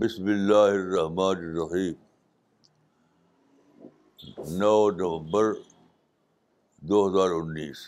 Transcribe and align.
بسم 0.00 0.24
اللہ 0.32 0.64
الرحمن 0.72 1.36
الرحیم 1.44 1.94
نو 4.58 4.68
نومبر 4.98 5.50
دو 6.90 6.98
ہزار 7.06 7.30
انیس 7.38 7.78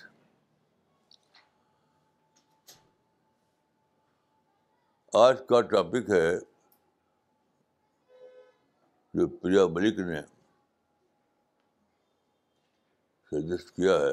آج 5.25 5.43
کا 5.49 5.61
ٹاپک 5.75 6.11
ہے 6.15 6.27
جو 9.19 9.27
پریا 9.39 9.67
ملک 9.79 9.99
نے 10.11 10.21
سجیسٹ 13.31 13.71
کیا 13.77 13.99
ہے 14.01 14.13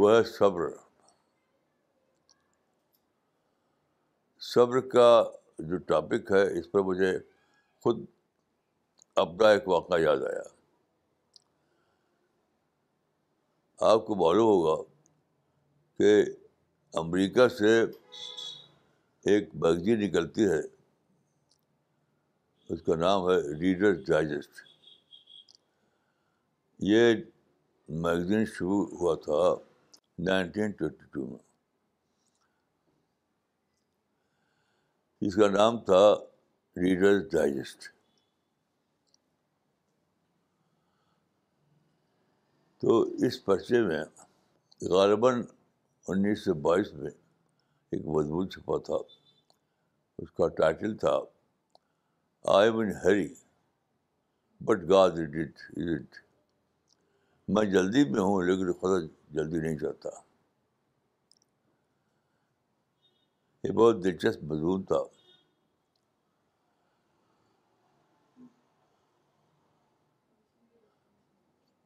وہ 0.00 0.14
ہے 0.16 0.22
صبر 0.36 0.70
صبر 4.54 4.80
کا 4.96 5.10
جو 5.66 5.76
ٹاپک 5.88 6.30
ہے 6.32 6.42
اس 6.58 6.70
پہ 6.72 6.78
مجھے 6.88 7.18
خود 7.82 8.04
اپنا 9.22 9.48
ایک 9.50 9.66
واقعہ 9.68 9.98
یاد 10.00 10.20
آیا 10.30 10.42
آپ 13.92 14.06
کو 14.06 14.14
معلوم 14.16 14.46
ہوگا 14.46 14.82
کہ 15.98 16.14
امریکہ 16.98 17.46
سے 17.58 17.78
ایک 19.30 19.48
میگزین 19.62 20.00
نکلتی 20.00 20.48
ہے 20.50 20.60
اس 22.74 22.82
کا 22.86 22.96
نام 22.96 23.28
ہے 23.28 23.36
ریڈر 23.58 23.92
ڈائجسٹ 24.06 24.60
یہ 26.90 27.14
میگزین 28.04 28.44
شروع 28.54 28.84
ہوا 29.00 29.14
تھا 29.24 29.42
نائنٹین 30.28 30.70
ٹوینٹی 30.78 31.04
ٹو 31.12 31.26
میں 31.26 31.38
جس 35.20 35.34
کا 35.34 35.46
نام 35.50 35.78
تھا 35.84 36.00
ریڈرز 36.82 37.22
ڈائجسٹ 37.32 37.88
تو 42.80 43.00
اس 43.26 43.42
پرچے 43.44 43.80
میں 43.86 44.02
غالباً 44.90 45.42
انیس 46.08 46.44
سو 46.44 46.54
بائیس 46.66 46.92
میں 46.98 47.10
ایک 47.90 48.06
مضمون 48.16 48.48
چھپا 48.50 48.78
تھا 48.86 48.96
اس 50.22 50.30
کا 50.36 50.48
ٹائٹل 50.58 50.96
تھا 51.04 51.18
I 52.56 52.70
one 52.74 52.90
hurry 53.04 53.28
but 54.66 54.88
God 54.90 55.18
it 55.22 55.32
it 55.36 56.16
میں 57.56 57.64
جلدی 57.72 58.04
میں 58.10 58.20
ہوں 58.20 58.42
لیکن 58.48 58.72
خدا 58.80 59.00
جلدی 59.34 59.60
نہیں 59.66 59.76
چاہتا 59.78 60.10
یہ 63.64 63.72
بہت 63.74 64.02
دلچسپ 64.02 64.42
مضمون 64.50 64.82
تھا 64.88 65.02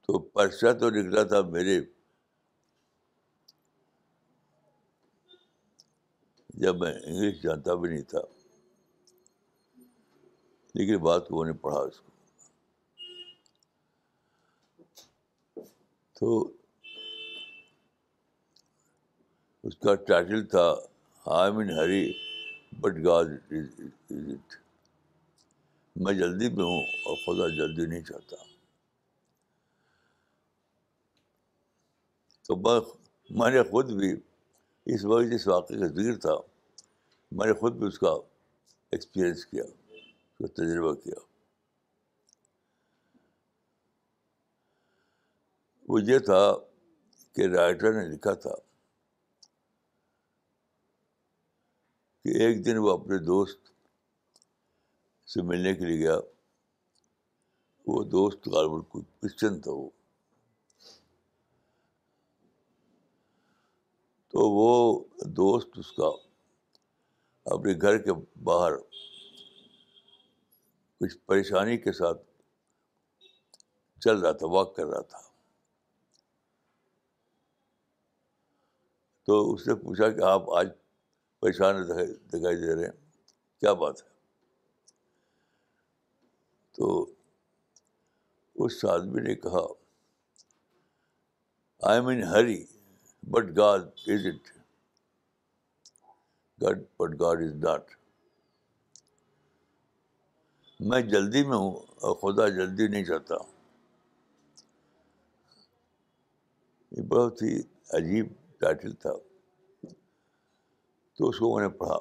تو 0.07 0.19
پرچہ 0.33 0.73
تو 0.81 0.91
نکلا 0.97 1.23
تھا 1.31 1.41
میرے 1.53 1.79
جب 6.65 6.77
میں 6.81 6.93
انگلش 6.95 7.43
جانتا 7.43 7.75
بھی 7.81 7.89
نہیں 7.93 8.03
تھا 8.11 8.21
لیکن 10.75 10.97
بات 11.05 11.23
وہ 11.33 11.45
پڑھا 11.61 11.79
اس 11.81 12.01
کو 12.01 12.11
تو 16.19 16.37
اس 19.69 19.77
کا 19.83 19.95
ٹائٹل 20.07 20.47
تھا 20.49 20.67
I 21.31 21.69
hurry 21.77 22.03
but 22.81 22.95
God 23.05 23.29
is 23.51 23.81
it 24.11 24.57
میں 26.05 26.13
جلدی 26.19 26.49
پہ 26.57 26.61
ہوں 26.63 26.83
اور 27.07 27.17
خدا 27.25 27.49
جلدی 27.57 27.87
نہیں 27.87 28.01
چاہتا 28.09 28.37
تو 32.47 32.55
بس 32.63 32.91
میں 33.41 33.51
نے 33.51 33.63
خود 33.71 33.91
بھی 34.01 34.13
اس 34.95 35.05
وقت 35.05 35.33
اس 35.35 35.47
واقعے 35.49 35.79
کا 35.81 35.87
ذکر 36.01 36.19
تھا 36.21 36.35
میں 37.39 37.47
نے 37.47 37.53
خود 37.61 37.77
بھی 37.79 37.87
اس 37.87 37.99
کا 37.99 38.15
ایکسپیرئنس 38.91 39.45
کیا 39.47 39.65
اس 39.73 40.39
کا 40.39 40.47
تجربہ 40.63 40.93
کیا 41.05 41.21
وہ 45.89 46.03
یہ 46.09 46.19
تھا 46.31 46.43
کہ 47.35 47.47
رائٹر 47.57 47.93
نے 48.03 48.09
لکھا 48.15 48.35
تھا 48.47 48.55
کہ 52.23 52.29
ایک 52.43 52.65
دن 52.65 52.77
وہ 52.83 52.91
اپنے 52.93 53.19
دوست 53.27 53.71
سے 55.33 55.43
ملنے 55.47 55.75
کے 55.75 55.85
لیے 55.85 55.99
گیا 55.99 56.17
وہ 57.87 58.03
دوست 58.11 58.45
کار 58.53 58.67
کرسچن 58.93 59.61
تھا 59.61 59.71
وہ 59.79 59.89
تو 64.33 64.49
وہ 64.51 65.01
دوست 65.41 65.79
اس 65.79 65.91
کا 65.97 66.09
اپنے 67.55 67.73
گھر 67.81 67.99
کے 68.03 68.13
باہر 68.49 68.77
کچھ 71.01 71.17
پریشانی 71.27 71.77
کے 71.85 71.93
ساتھ 71.99 72.21
چل 74.05 74.19
رہا 74.21 74.33
تھا 74.43 74.47
واک 74.53 74.75
کر 74.77 74.87
رہا 74.93 75.01
تھا 75.09 75.21
تو 79.27 79.43
اس 79.53 79.67
نے 79.69 79.75
پوچھا 79.85 80.09
کہ 80.13 80.23
آپ 80.31 80.51
آج 80.61 80.69
پریشان 81.43 81.77
دکھائی 81.87 82.07
دکھائی 82.33 82.57
دے 82.57 82.75
رہے 82.75 82.85
ہیں 82.85 83.61
کیا 83.61 83.73
بات 83.79 84.03
ہے 84.03 84.11
تو 86.77 86.91
اس 88.65 88.85
آدمی 88.93 89.21
نے 89.21 89.35
کہا 89.47 89.63
I 91.91 92.01
man 92.09 92.23
hurry 92.35 92.55
but 93.31 93.51
God 93.57 93.89
is 94.15 94.27
it 94.31 94.51
but 97.01 97.19
God 97.21 97.43
is 97.47 97.55
not 97.65 97.91
میں 100.89 101.01
جلدی 101.11 101.45
میں 101.49 101.57
ہوں 101.57 101.75
اور 102.05 102.15
خدا 102.23 102.49
جلدی 102.61 102.87
نہیں 102.95 103.05
چاہتا 103.11 103.35
یہ 106.97 107.03
بہت 107.17 107.43
ہی 107.43 107.59
عجیب 108.01 108.33
ٹائٹل 108.61 108.93
تھا 109.05 109.13
تو 111.23 111.29
اس 111.31 111.39
کو 111.39 111.55
میں 111.57 111.63
نے 111.63 111.69
پڑھا 111.79 111.97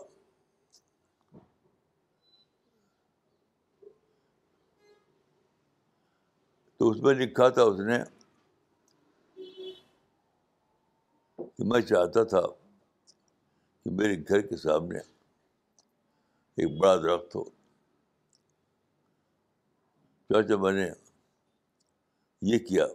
تو 6.77 6.89
اس 6.89 6.99
میں 7.03 7.13
لکھا 7.15 7.47
تھا 7.55 7.63
اس 7.69 7.79
نے 7.89 7.97
کہ 11.55 11.63
میں 11.73 11.81
چاہتا 11.89 12.23
تھا 12.31 12.41
کہ 12.47 13.89
میرے 13.99 14.15
گھر 14.27 14.41
کے 14.47 14.57
سامنے 14.63 14.99
ایک 16.63 16.77
بڑا 16.79 16.95
درخت 17.03 17.35
ہو 17.35 17.43
چاچا 20.33 20.55
میں 20.63 20.71
نے 20.81 20.87
یہ 22.51 22.59
کیا 22.67 22.87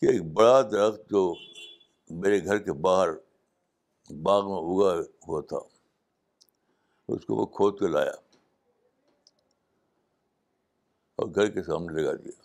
کہ 0.00 0.06
ایک 0.12 0.22
بڑا 0.40 0.60
درخت 0.72 1.08
جو 1.10 1.26
میرے 2.22 2.42
گھر 2.44 2.58
کے 2.64 2.72
باہر 2.86 3.10
باغ 4.12 4.44
میں 4.48 4.56
اگا 4.56 4.92
ہوا 5.26 5.40
تھا 5.48 5.58
اس 7.12 7.24
کو 7.26 7.34
وہ 7.36 7.46
کھود 7.56 7.78
کے 7.78 7.88
لایا 7.88 8.12
اور 11.16 11.26
گھر 11.34 11.50
کے 11.54 11.62
سامنے 11.62 12.00
لگا 12.00 12.14
دیا 12.24 12.42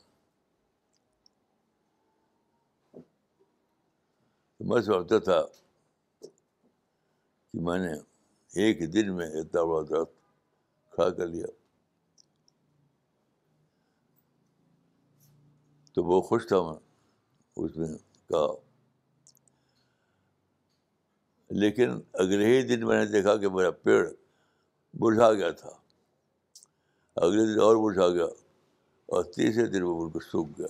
میں 4.69 4.81
سمجھتا 4.81 5.17
تھا 5.27 5.41
کہ 7.51 7.59
میں 7.67 7.77
نے 7.79 7.91
ایک 8.61 8.81
دن 8.93 9.15
میں 9.15 9.27
اتنا 9.39 9.63
بڑا 9.69 9.81
درخت 9.89 10.11
کھا 10.95 11.09
کر 11.17 11.27
لیا 11.27 11.45
تو 15.93 16.03
وہ 16.05 16.21
خوش 16.27 16.47
تھا 16.47 16.61
میں 16.69 16.79
اس 17.63 17.77
میں 17.77 17.95
کہا 18.29 18.47
لیکن 21.61 21.91
اگلے 22.21 22.45
ہی 22.45 22.61
دن 22.75 22.85
میں 22.87 22.97
نے 22.99 23.05
دیکھا 23.11 23.35
کہ 23.41 23.49
میرا 23.49 23.69
پیڑ 23.83 24.03
بجھا 25.01 25.31
گیا 25.33 25.49
تھا 25.61 25.69
اگلے 27.25 27.45
دن 27.53 27.59
اور 27.61 27.75
بجھا 27.89 28.07
گیا 28.13 28.25
اور 29.13 29.23
تیسرے 29.35 29.65
دن 29.71 29.83
وہ 29.83 29.93
بالکل 29.99 30.09
کو 30.19 30.19
سوکھ 30.29 30.49
گیا 30.59 30.67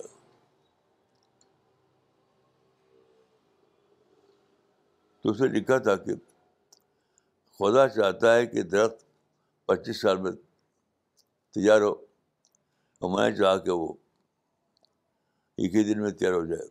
تو 5.22 5.30
اسے 5.30 5.48
لکھا 5.58 5.76
تھا 5.88 5.94
کہ 6.04 6.14
خدا 7.58 7.86
چاہتا 7.88 8.34
ہے 8.36 8.46
کہ 8.46 8.62
درخت 8.72 9.02
پچیس 9.66 10.00
سال 10.02 10.16
میں 10.22 10.32
تیار 11.54 11.80
ہو 11.80 11.90
اور 12.98 13.10
میں 13.16 13.30
چاہ 13.36 13.56
کہ 13.64 13.70
وہ 13.80 13.92
ایک 15.62 15.74
ہی 15.74 15.84
دن 15.92 16.00
میں 16.02 16.10
تیار 16.20 16.32
ہو 16.32 16.44
جائے 16.54 16.68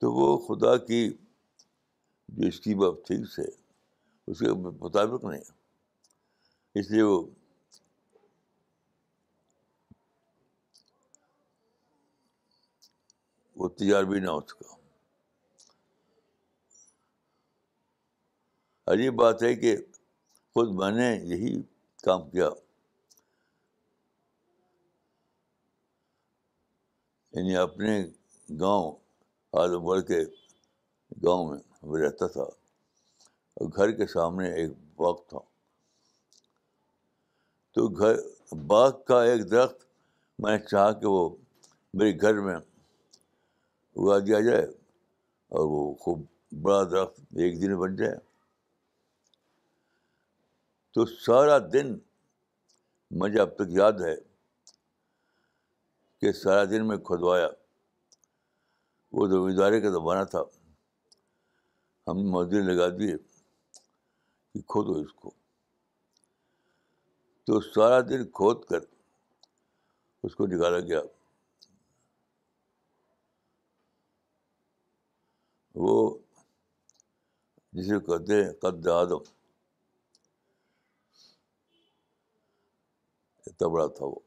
تو 0.00 0.12
وہ 0.12 0.36
خدا 0.46 0.76
کی 0.86 1.02
جو 2.38 2.46
اسکیم 2.48 2.80
آف 2.86 2.94
تھنگس 3.06 3.38
ہے 3.38 3.48
اس 4.30 4.38
کے 4.38 4.52
مطابق 4.82 5.24
نہیں 5.24 5.42
اس 6.80 6.90
لیے 6.90 7.02
وہ 13.58 13.68
تیار 13.78 14.02
بھی 14.10 14.20
نہ 14.20 14.30
ہو 14.30 14.40
چکا 14.48 14.72
بات 19.18 19.42
ہے 19.42 19.54
کہ 19.60 19.76
خود 20.54 20.72
میں 20.80 20.90
نے 20.96 21.08
یہی 21.34 21.54
کام 22.04 22.28
کیا 22.30 22.48
یعنی 27.36 27.56
اپنے 27.56 27.94
گاؤں 28.60 28.92
آدم 29.62 29.84
بڑھ 29.86 30.02
کے 30.08 30.20
گاؤں 31.24 31.48
میں 31.50 31.58
میں 31.90 32.00
رہتا 32.02 32.26
تھا 32.36 32.42
اور 32.42 33.68
گھر 33.76 33.90
کے 33.96 34.06
سامنے 34.12 34.52
ایک 34.60 34.70
باغ 35.00 35.14
تھا 35.28 35.38
تو 37.74 37.86
گھر 37.88 38.16
باغ 38.72 38.90
کا 39.08 39.22
ایک 39.30 39.50
درخت 39.50 39.84
میں 40.44 40.56
چاہا 40.70 40.92
کہ 41.00 41.06
وہ 41.06 41.28
میرے 41.98 42.16
گھر 42.20 42.40
میں 42.46 42.54
اگا 42.54 44.18
دیا 44.26 44.40
جائے 44.48 44.62
اور 45.56 45.66
وہ 45.72 45.82
خوب 46.04 46.22
بڑا 46.62 46.82
درخت 46.90 47.20
ایک 47.44 47.60
دن 47.62 47.76
بن 47.80 47.96
جائے 47.96 48.14
تو 50.94 51.06
سارا 51.06 51.58
دن 51.72 51.96
مجھے 53.22 53.40
اب 53.40 53.54
تک 53.56 53.72
یاد 53.78 54.00
ہے 54.06 54.14
کہ 56.20 56.32
سارا 56.42 56.64
دن 56.70 56.86
میں 56.88 56.96
کھودوایا 57.08 57.48
وہ 59.16 59.26
زمیندارے 59.28 59.80
کا 59.80 59.90
زمانہ 59.98 60.24
تھا 60.30 60.42
ہم 62.08 62.16
نے 62.22 62.26
مزے 62.34 62.60
لگا 62.68 62.88
دیے 62.98 63.16
کہ 64.52 64.58
کھودو 64.70 64.94
اس 65.02 65.12
کو 65.20 65.28
تو 67.46 67.52
سارا 67.72 68.00
دن 68.08 68.22
کھود 68.38 68.58
کر 68.68 68.80
اس 70.24 70.32
کو 70.36 70.46
نکالا 70.50 70.80
گیا 70.88 71.00
وہ 75.84 75.94
جسے 77.74 77.98
کہتے 78.06 78.32
ہیں 78.42 78.52
قد 78.62 78.86
آدم 79.00 79.22
اتنا 83.46 83.68
بڑا 83.72 83.86
تھا 83.96 84.04
وہ 84.12 84.20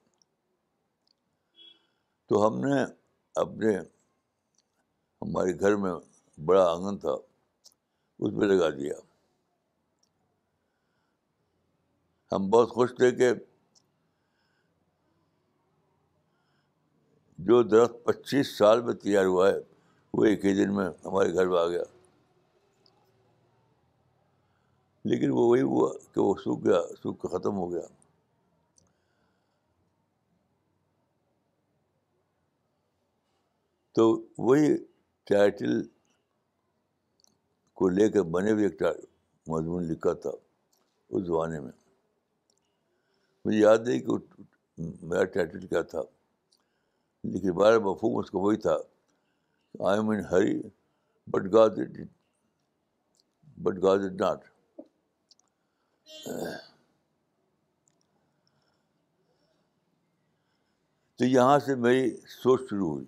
تو 2.28 2.34
ہم 2.48 2.60
نے 2.66 2.82
اپنے 3.44 3.76
ہمارے 5.22 5.60
گھر 5.60 5.76
میں 5.84 5.94
بڑا 6.46 6.66
آنگن 6.72 6.98
تھا 7.06 7.16
اس 8.24 8.34
میں 8.34 8.48
لگا 8.48 8.70
دیا 8.78 8.94
ہم 12.32 12.50
بہت 12.50 12.70
خوش 12.74 12.90
تھے 12.98 13.12
کہ 13.16 13.32
جو 17.50 17.62
درخت 17.64 18.04
پچیس 18.06 18.58
سال 18.58 18.82
میں 18.86 18.94
تیار 19.04 19.26
ہوا 19.26 19.50
ہے 19.50 19.58
وہ 20.14 20.26
ایک 20.26 20.46
ہی 20.46 20.54
دن 20.64 20.74
میں 20.76 20.88
ہمارے 21.06 21.34
گھر 21.34 21.48
میں 21.48 21.60
آ 21.60 21.66
گیا 21.68 21.84
لیکن 25.12 25.30
وہ 25.34 25.48
وہی 25.48 25.62
ہوا 25.62 25.92
کہ 26.14 26.22
وہ 26.22 26.34
سوکھ 26.44 26.64
گیا 26.66 26.82
سوکھ 27.02 27.22
کے 27.22 27.28
ختم 27.38 27.58
ہو 27.58 27.72
گیا 27.72 27.86
تو 33.96 34.06
وہی 34.48 34.76
ٹائٹل 35.30 35.82
کو 37.78 37.88
لے 37.96 38.08
کے 38.12 38.22
میں 38.34 38.42
نے 38.44 38.54
بھی 38.58 38.64
ایک 38.68 38.82
مضمون 39.54 39.84
لکھا 39.88 40.12
تھا 40.22 40.32
اس 41.14 41.24
زمانے 41.26 41.60
میں 41.66 41.72
مجھے 43.46 43.58
یاد 43.58 43.82
نہیں 43.88 44.00
کہ 44.06 44.82
میرا 45.10 45.24
ٹائٹل 45.34 45.66
کیا 45.68 45.82
تھا 45.92 46.02
لیکن 47.32 47.52
بار 47.60 47.78
مفہوم 47.88 48.18
اس 48.20 48.32
کا 48.32 48.38
وہی 48.46 48.58
تھا 48.66 48.76
I 49.90 50.02
man 50.08 50.24
hurry 50.32 50.58
but 51.36 51.52
God 51.54 51.78
but 53.64 53.78
not 54.22 54.44
تو 61.18 61.26
یہاں 61.26 61.58
سے 61.66 61.76
میری 61.86 62.10
سوچ 62.42 62.70
شروع 62.70 62.90
ہوئی 62.94 63.06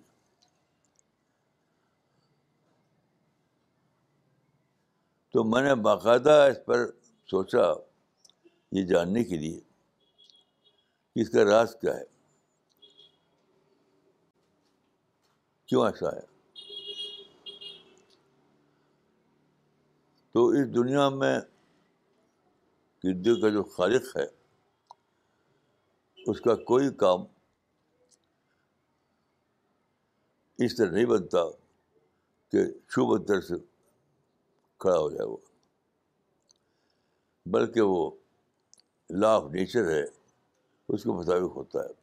تو 5.32 5.42
میں 5.44 5.60
نے 5.62 5.74
باقاعدہ 5.86 6.30
اس 6.50 6.64
پر 6.66 6.86
سوچا 7.30 7.66
یہ 8.78 8.86
جاننے 8.86 9.22
کے 9.24 9.36
لیے 9.42 9.60
کہ 11.14 11.20
اس 11.20 11.28
کا 11.30 11.44
راز 11.44 11.74
کیا 11.80 11.92
ہے 11.96 12.04
کیوں 15.68 15.84
ایسا 15.86 16.12
ہے 16.16 16.28
تو 20.32 20.46
اس 20.58 20.74
دنیا 20.74 21.08
میں 21.22 21.38
دل 23.24 23.40
کا 23.40 23.48
جو 23.48 23.62
خالق 23.76 24.16
ہے 24.16 24.24
اس 26.30 26.40
کا 26.40 26.54
کوئی 26.70 26.90
کام 27.02 27.22
اس 30.64 30.76
طرح 30.76 30.90
نہیں 30.90 31.06
بنتا 31.12 31.44
کہ 32.52 32.64
شبھ 32.94 33.12
ادر 33.14 33.40
سے 33.48 33.54
کھڑا 34.80 34.98
ہو 34.98 35.10
جائے 35.10 35.26
وہ 35.28 35.36
بلکہ 37.54 37.80
وہ 37.92 38.10
لا 39.20 39.34
آف 39.36 39.50
نیچر 39.52 39.90
ہے 39.92 40.02
اس 40.92 41.02
کے 41.02 41.10
مطابق 41.18 41.56
ہوتا 41.56 41.82
ہے 41.84 41.98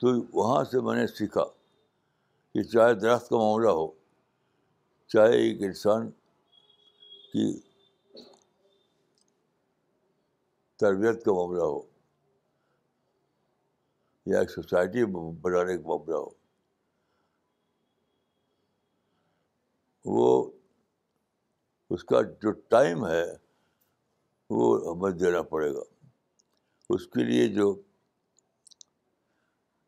تو 0.00 0.08
وہاں 0.38 0.62
سے 0.70 0.80
میں 0.86 0.94
نے 0.96 1.06
سیکھا 1.06 1.44
کہ 2.54 2.62
چاہے 2.72 2.94
درخت 3.02 3.28
کا 3.28 3.36
معاملہ 3.36 3.70
ہو 3.80 3.86
چاہے 5.12 5.36
ایک 5.42 5.62
انسان 5.68 6.10
کی 7.32 7.46
تربیت 10.80 11.24
کا 11.24 11.32
معاملہ 11.32 11.62
ہو 11.72 11.80
یا 14.32 14.38
ایک 14.40 14.50
سوسائٹی 14.50 15.04
بنانے 15.42 15.76
کا 15.76 15.88
معاملہ 15.88 16.14
ہو 16.24 16.28
وہ 20.10 20.44
اس 21.92 22.04
کا 22.04 22.20
جو 22.42 22.50
ٹائم 22.74 23.06
ہے 23.06 23.22
وہ 24.56 24.70
ہمیں 24.90 25.10
دینا 25.18 25.42
پڑے 25.50 25.72
گا 25.74 25.82
اس 26.94 27.06
کے 27.12 27.24
لیے 27.24 27.46
جو 27.54 27.72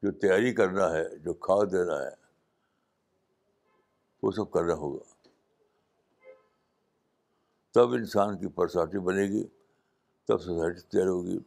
جو 0.02 0.10
تیاری 0.20 0.52
کرنا 0.54 0.90
ہے 0.92 1.04
جو 1.24 1.34
کھاد 1.46 1.72
دینا 1.72 1.98
ہے 2.02 2.12
وہ 4.22 4.30
سب 4.36 4.50
کرنا 4.52 4.74
ہوگا 4.82 5.12
تب 7.74 7.92
انسان 7.94 8.38
کی 8.40 8.48
پرسنالٹی 8.56 8.98
بنے 9.06 9.22
گی 9.30 9.42
تب 10.28 10.40
سوسائٹی 10.42 10.80
تیار 10.92 11.06
ہوگی 11.08 11.38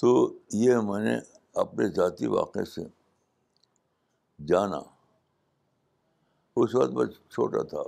تو 0.00 0.12
یہ 0.64 0.76
میں 0.88 1.00
نے 1.04 1.18
اپنے 1.62 1.86
ذاتی 1.96 2.26
واقعے 2.26 2.64
سے 2.74 2.82
جانا 4.48 4.76
اس 6.60 6.74
وقت 6.74 6.92
میں 6.94 7.04
چھوٹا 7.32 7.62
تھا 7.72 7.82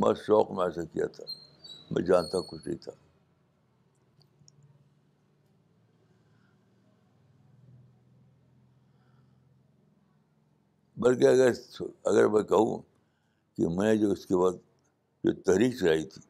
میں 0.00 0.12
شوق 0.26 0.50
میں 0.56 0.64
ایسا 0.64 0.84
کیا 0.92 1.06
تھا 1.16 1.24
میں 1.92 2.02
جانتا 2.06 2.40
کچھ 2.48 2.66
نہیں 2.66 2.78
تھا 2.82 2.92
بلکہ 11.04 11.26
اگر 11.26 11.50
اگر 12.10 12.26
میں 12.32 12.42
کہوں 12.48 12.78
کہ 13.56 13.68
میں 13.78 13.94
جو 14.00 14.10
اس 14.12 14.26
کے 14.26 14.36
بعد 14.42 14.58
جو 15.24 15.32
تحریک 15.46 15.76
چلائی 15.78 16.04
تھی 16.14 16.20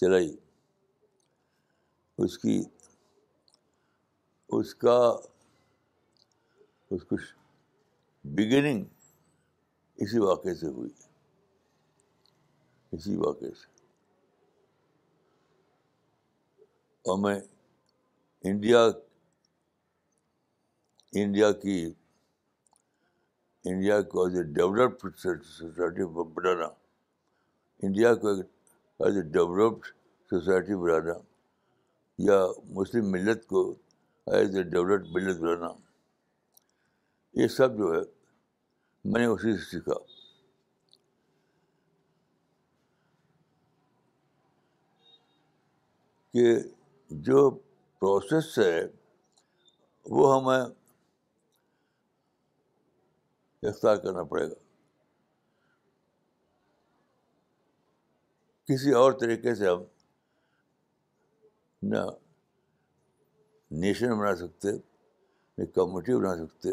چلائی 0.00 0.36
اس 2.24 2.38
کی 2.38 2.62
اس 4.56 4.74
کا 4.82 4.98
اس 6.94 7.04
کچھ 7.08 7.32
بگننگ 8.36 8.84
اسی 10.04 10.18
واقعے 10.18 10.54
سے 10.54 10.66
ہوئی 10.66 10.90
اسی 12.94 13.16
واقعے 13.16 13.50
سے 13.60 13.72
اور 17.10 17.18
میں 17.18 17.38
انڈیا 18.50 18.84
انڈیا 21.22 21.50
کی 21.62 21.76
انڈیا 23.70 24.00
کو 24.12 24.24
ایز 24.24 24.36
اے 24.38 24.42
ڈیولپڈ 24.54 25.16
سوسائٹی 25.18 26.04
بنانا 26.34 26.66
انڈیا 27.86 28.14
کو 28.20 28.28
ایز 28.28 29.16
اے 29.16 29.22
ڈیولپڈ 29.32 29.84
سوسائٹی 30.30 30.74
بنانا 30.82 31.18
یا 32.28 32.40
مسلم 32.76 33.10
ملت 33.12 33.46
کو 33.46 33.62
ایز 34.32 34.54
اے 34.56 34.62
ڈیولپڈ 34.70 35.06
بزنس 35.14 35.40
رہنا 35.42 35.68
یہ 37.40 37.48
سب 37.56 37.76
جو 37.78 37.92
ہے 37.94 38.00
میں 39.12 39.20
نے 39.20 39.26
اسی 39.32 39.56
سے 39.56 39.62
سیکھا 39.70 39.94
کہ 46.34 46.56
جو 47.28 47.48
پروسیس 47.98 48.58
ہے 48.58 48.80
وہ 50.16 50.34
ہمیں 50.36 50.72
اختیار 53.68 53.96
کرنا 53.96 54.22
پڑے 54.32 54.48
گا 54.48 54.54
کسی 58.68 58.92
اور 59.02 59.12
طریقے 59.20 59.54
سے 59.54 59.68
ہم 59.68 59.82
نہ 61.92 62.02
نیشن 63.80 64.10
بنا 64.18 64.34
سکتے 64.40 64.70
نہ 65.56 65.64
کمیونٹی 65.74 66.14
بنا 66.16 66.32
سکتے 66.46 66.70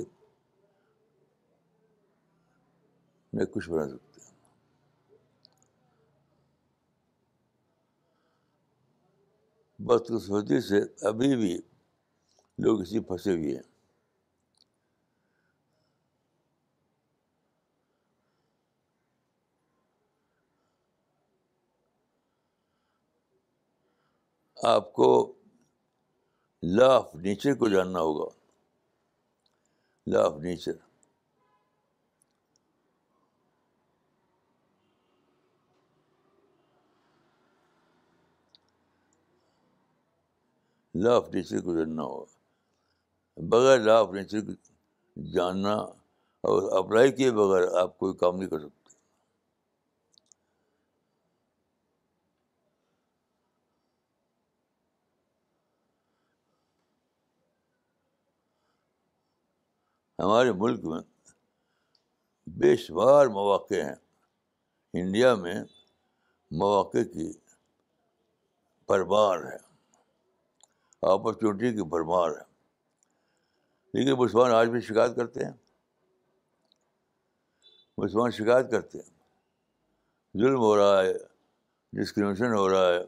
نہ 3.36 3.44
کچھ 3.54 3.70
بنا 3.70 3.86
سکتے 3.90 4.20
بس 9.86 10.12
سے 10.70 10.80
ابھی 11.08 11.36
بھی 11.42 11.58
لوگ 12.64 12.82
اسی 12.82 13.00
پھنسے 13.10 13.32
ہوئے 13.36 13.56
ہیں 13.56 13.70
آپ 24.76 24.92
کو 24.94 25.10
لا 26.76 26.88
آف 26.98 27.14
نیچر 27.24 27.54
کو 27.60 27.68
جاننا 27.70 28.00
ہوگا 28.00 28.26
law 30.12 30.24
of 30.26 30.36
nature 30.42 30.74
law 41.04 41.16
of 41.18 41.30
nature 41.34 41.62
کو 41.64 41.76
جاننا 41.78 42.04
ہوگا 42.06 42.26
بغیر 43.52 43.80
لا 43.86 44.00
آف 44.00 44.12
نیچر 44.14 44.42
کو 44.46 44.52
جاننا 45.34 45.74
اور 46.48 46.72
اپلائی 46.80 47.12
کیے 47.12 47.32
بغیر 47.40 47.68
آپ 47.82 47.98
کوئی 48.00 48.14
کام 48.20 48.38
نہیں 48.38 48.50
کر 48.50 48.60
سکتے 48.60 48.81
ہمارے 60.22 60.52
ملک 60.62 60.84
میں 60.88 61.00
بے 62.60 62.76
شمار 62.78 63.28
مواقع 63.36 63.82
ہیں 63.84 63.96
انڈیا 65.02 65.34
میں 65.36 65.54
مواقع 66.62 67.04
کی 67.14 67.32
بھرمار 68.88 69.40
ہے 69.52 69.58
اپرچونیٹی 71.12 71.74
کی 71.78 71.84
بھرمار 71.94 72.32
ہے 72.32 73.98
لیکن 73.98 74.20
مسلمان 74.20 74.52
آج 74.56 74.70
بھی 74.70 74.82
شکایت 74.90 75.16
کرتے 75.16 75.46
ہیں 75.46 75.54
مسلمان 77.98 78.32
شکایت 78.38 78.70
کرتے 78.72 78.98
ہیں 78.98 80.40
ظلم 80.42 80.60
ہو 80.66 80.76
رہا 80.78 81.02
ہے 81.04 81.14
ڈسکریمنیشن 82.02 82.54
ہو 82.58 82.68
رہا 82.70 82.94
ہے 82.94 83.00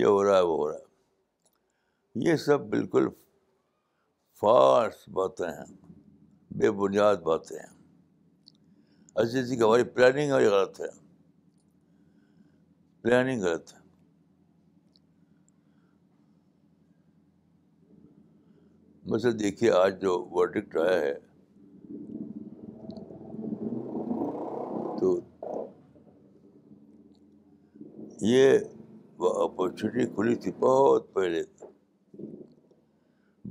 یہ 0.00 0.04
ہو 0.04 0.22
رہا 0.24 0.36
ہے 0.36 0.42
وہ 0.50 0.56
ہو 0.56 0.68
رہا 0.70 0.78
ہے 0.78 2.28
یہ 2.30 2.36
سب 2.44 2.66
بالکل 2.76 3.08
فاسٹ 4.40 5.08
باتیں 5.20 5.48
ہیں 5.48 5.89
بے 6.58 6.70
بنیاد 6.78 7.16
باتیں 7.26 7.58
ہیں 7.58 7.64
ایسی 9.18 9.32
جی 9.32 9.38
ایسی 9.38 9.56
کہ 9.56 9.62
ہماری 9.62 9.84
پلاننگ 9.94 10.30
ہماری 10.30 10.44
غلط 10.46 10.80
ہے 10.80 10.88
پلاننگ 13.02 13.42
غلط 13.42 13.72
ہے 13.74 13.78
مثلا 19.12 19.30
دیکھیے 19.40 19.70
آج 19.82 20.00
جو 20.00 20.12
ورڈکٹ 20.32 20.76
آیا 20.78 21.00
ہے 21.00 21.12
تو 24.98 25.18
یہ 28.32 28.58
اپرچونیٹی 29.44 30.06
کھلی 30.14 30.34
تھی 30.42 30.52
بہت 30.60 31.12
پہلے 31.14 31.42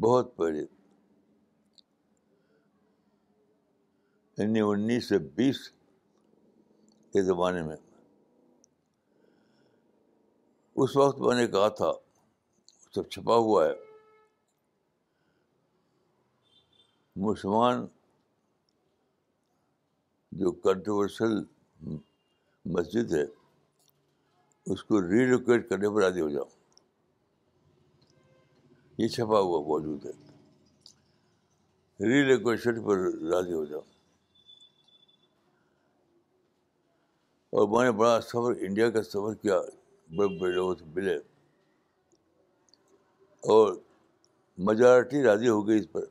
بہت 0.02 0.36
پہلے 0.38 0.66
یعنی 4.40 4.60
انیس 4.64 5.08
سے 5.10 5.18
بیس 5.38 5.58
کے 7.14 7.22
زمانے 7.30 7.62
میں 7.68 7.76
اس 10.82 10.96
وقت 10.98 11.20
میں 11.22 11.36
نے 11.36 11.46
کہا 11.56 11.68
تھا 11.80 11.92
سب 12.96 13.10
چھپا 13.16 13.36
ہوا 13.48 13.66
ہے 13.66 13.74
مسلمان 17.26 17.86
جو 20.42 20.52
کنٹروورشل 20.68 21.38
مسجد 22.78 23.14
ہے 23.14 23.24
اس 24.74 24.84
کو 24.84 25.02
ریلوکیٹ 25.10 25.70
کرنے 25.70 25.90
پر 25.96 26.04
عادی 26.04 26.22
ہو 26.22 26.30
جاؤ 26.30 26.50
یہ 28.98 29.08
چھپا 29.20 29.40
ہوا 29.50 29.62
موجود 29.68 30.06
ہے 30.06 30.18
ریلوکیشن 32.10 32.84
پر 32.88 32.98
راضی 33.32 33.54
ہو 33.54 33.64
جاؤ 33.76 33.82
اور 37.56 37.68
میں 37.70 37.84
نے 37.86 37.92
بڑا 37.98 38.20
سفر 38.22 38.56
انڈیا 38.66 38.90
کا 38.96 39.02
سفر 39.04 39.34
کیا 39.42 39.60
بڑے 40.18 40.38
بڑے 40.40 40.52
لوگوں 40.54 40.74
سے 40.80 40.86
ملے 40.96 41.16
اور 43.54 43.74
میجارٹی 44.68 45.24
راضی 45.24 45.48
ہو 45.50 45.68
گئی 45.68 45.80
اس 45.80 45.92
پر 45.92 46.04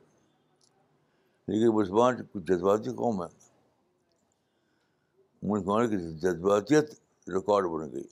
لیکن 1.47 1.73
مسلمان 1.75 2.21
کچھ 2.31 2.43
جذباتی 2.51 2.93
قوم 2.95 3.23
ہے 3.23 3.37
کی 5.89 5.97
جذباتیت 6.21 6.93
ریکارڈ 7.33 7.65
بن 7.73 7.91
گئی 7.91 8.03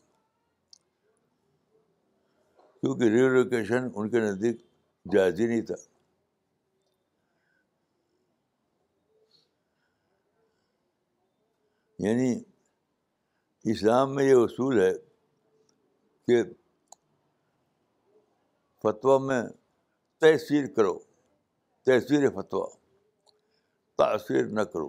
کیونکہ 2.81 3.03
ریل 3.03 3.88
ان 3.93 4.10
کے 4.10 4.19
نزدیک 4.19 4.62
جائز 5.13 5.39
ہی 5.41 5.48
نہیں 5.48 5.62
تھا 5.65 5.75
یعنی 12.07 12.34
اسلام 13.72 14.14
میں 14.16 14.24
یہ 14.24 14.36
اصول 14.44 14.80
ہے 14.82 14.92
کہ 16.28 16.44
فتویٰ 18.84 19.20
میں 19.28 19.42
تحصیر 20.22 20.68
کرو 20.76 20.98
تحصیر 21.86 22.30
فتویٰ 22.36 22.68
تاثیر 24.02 24.46
نہ 24.58 24.62
کرو 24.74 24.88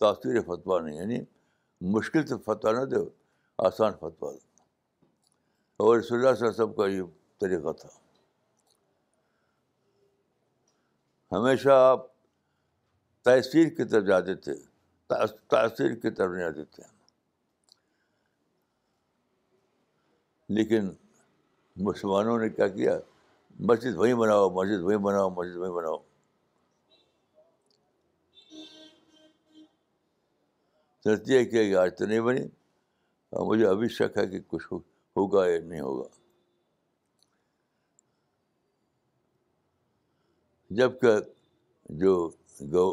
تاثیر 0.00 0.40
فتویٰ 0.46 0.80
نہیں 0.84 0.96
یعنی 1.00 1.18
مشکل 1.96 2.26
سے 2.26 2.38
فتویٰ 2.44 2.72
نہ 2.78 2.84
دو 2.94 3.04
آسان 3.68 3.92
فتویٰ 4.00 4.32
دو 4.34 5.86
اور 5.86 5.98
اس 5.98 6.12
اللہ 6.12 6.28
علیہ 6.28 6.46
وسلم 6.48 6.72
کا 6.80 6.86
یہ 6.94 7.02
طریقہ 7.40 7.72
تھا 7.80 7.88
ہمیشہ 11.36 11.76
آپ 11.92 12.06
تحصیر 13.30 13.68
کی 13.76 13.84
طرف 13.88 14.06
جاتے 14.06 14.34
تھے 14.46 14.54
تاثیر 15.08 15.94
کی 16.00 16.10
طرف 16.10 16.30
نہیں 16.30 16.50
دیتے 16.52 16.82
ہیں 16.82 16.96
لیکن 20.56 20.90
مسلمانوں 21.86 22.38
نے 22.40 22.48
کیا 22.48 22.68
کیا 22.68 22.98
مسجد 23.68 23.96
وہی 23.96 24.14
بناؤ 24.20 24.48
مسجد 24.54 24.82
وہی 24.82 24.96
بناؤ 25.06 25.30
مسجد 25.36 25.56
وہی 25.56 25.72
بناؤ 25.78 25.96
کہ 31.50 31.74
آج 31.80 31.96
تو 31.98 32.06
نہیں 32.06 32.20
بنی 32.20 32.40
اور 33.36 33.46
مجھے 33.46 33.66
ابھی 33.68 33.88
شک 33.98 34.16
ہے 34.18 34.26
کہ 34.30 34.38
کچھ 34.48 34.72
ہوگا 35.16 35.46
یا 35.46 35.58
نہیں 35.64 35.80
ہوگا 35.80 36.08
جب 40.78 40.98
کہ 41.00 41.14
جو 42.00 42.14
گو 42.72 42.86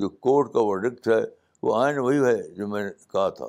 جو 0.00 0.08
کورٹ 0.24 0.52
کا 0.52 0.60
ورڈکٹ 0.64 1.08
ہے 1.08 1.20
وہ 1.62 1.76
آئین 1.82 1.98
وہی 1.98 2.24
ہے 2.24 2.36
جو 2.54 2.66
میں 2.68 2.82
نے 2.84 2.90
کہا 3.12 3.28
تھا 3.40 3.46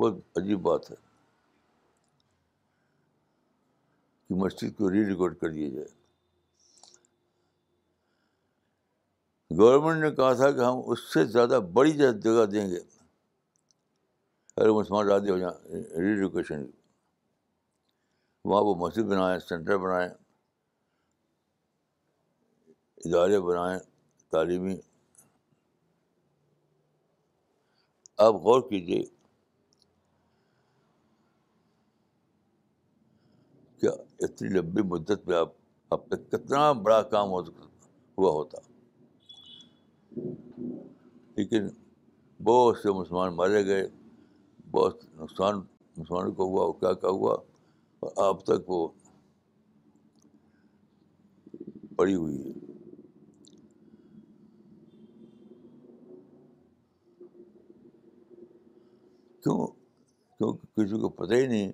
بہت 0.00 0.18
عجیب 0.38 0.60
بات 0.62 0.90
ہے 0.90 0.96
کہ 4.28 4.34
مسجد 4.42 4.76
کو 4.78 4.90
ری 4.92 5.04
ریکارڈ 5.06 5.36
کر 5.40 5.50
دیا 5.52 5.68
جائے 5.76 5.88
گورنمنٹ 9.58 10.02
نے 10.04 10.10
کہا 10.14 10.32
تھا 10.42 10.50
کہ 10.50 10.60
ہم 10.64 10.80
اس 10.92 11.12
سے 11.12 11.24
زیادہ 11.32 11.58
بڑی 11.72 11.92
جگہ 11.98 12.44
دیں 12.52 12.66
گے 12.70 12.80
ارے 14.60 14.70
مسلمان 14.70 15.08
راضی 15.08 15.30
ہو 15.30 15.38
جائیں 15.38 15.56
ری 15.82 16.14
ریڈیشن 16.20 16.64
وہاں 18.48 18.62
وہ 18.62 18.74
مسجد 18.86 19.04
بنائیں 19.10 19.38
سینٹر 19.48 19.76
بنائیں 19.86 20.08
ادارے 23.06 23.38
بنائیں 23.44 23.78
تعلیمی 24.32 24.74
آپ 28.26 28.34
غور 28.42 28.60
کیجیے 28.68 29.00
کیا 33.80 33.90
اتنی 34.24 34.48
لمبی 34.58 34.82
مدت 34.92 35.26
میں 35.28 35.36
آپ 35.36 35.50
اب 35.94 36.06
تک 36.10 36.30
کتنا 36.32 36.70
بڑا 36.86 37.00
کام 37.10 37.28
ہوا 37.30 38.30
ہوتا 38.38 38.58
لیکن 41.36 41.68
بہت 42.46 42.78
سے 42.82 42.90
مسلمان 42.98 43.36
مارے 43.36 43.64
گئے 43.66 43.86
بہت 44.70 45.04
نقصان 45.20 45.60
مسلمانوں 45.96 46.32
کو 46.34 46.48
ہوا 46.50 46.64
اور 46.66 46.74
کیا 46.80 46.92
کیا 47.00 47.10
ہوا 47.18 47.36
اور 48.08 48.28
اب 48.28 48.44
تک 48.46 48.70
وہ 48.70 48.86
پڑی 51.96 52.14
ہوئی 52.14 52.42
ہے 52.46 52.53
کیوں 59.44 60.52
کسی 60.74 61.00
کو 61.00 61.08
پتہ 61.18 61.34
ہی 61.34 61.46
نہیں 61.46 61.70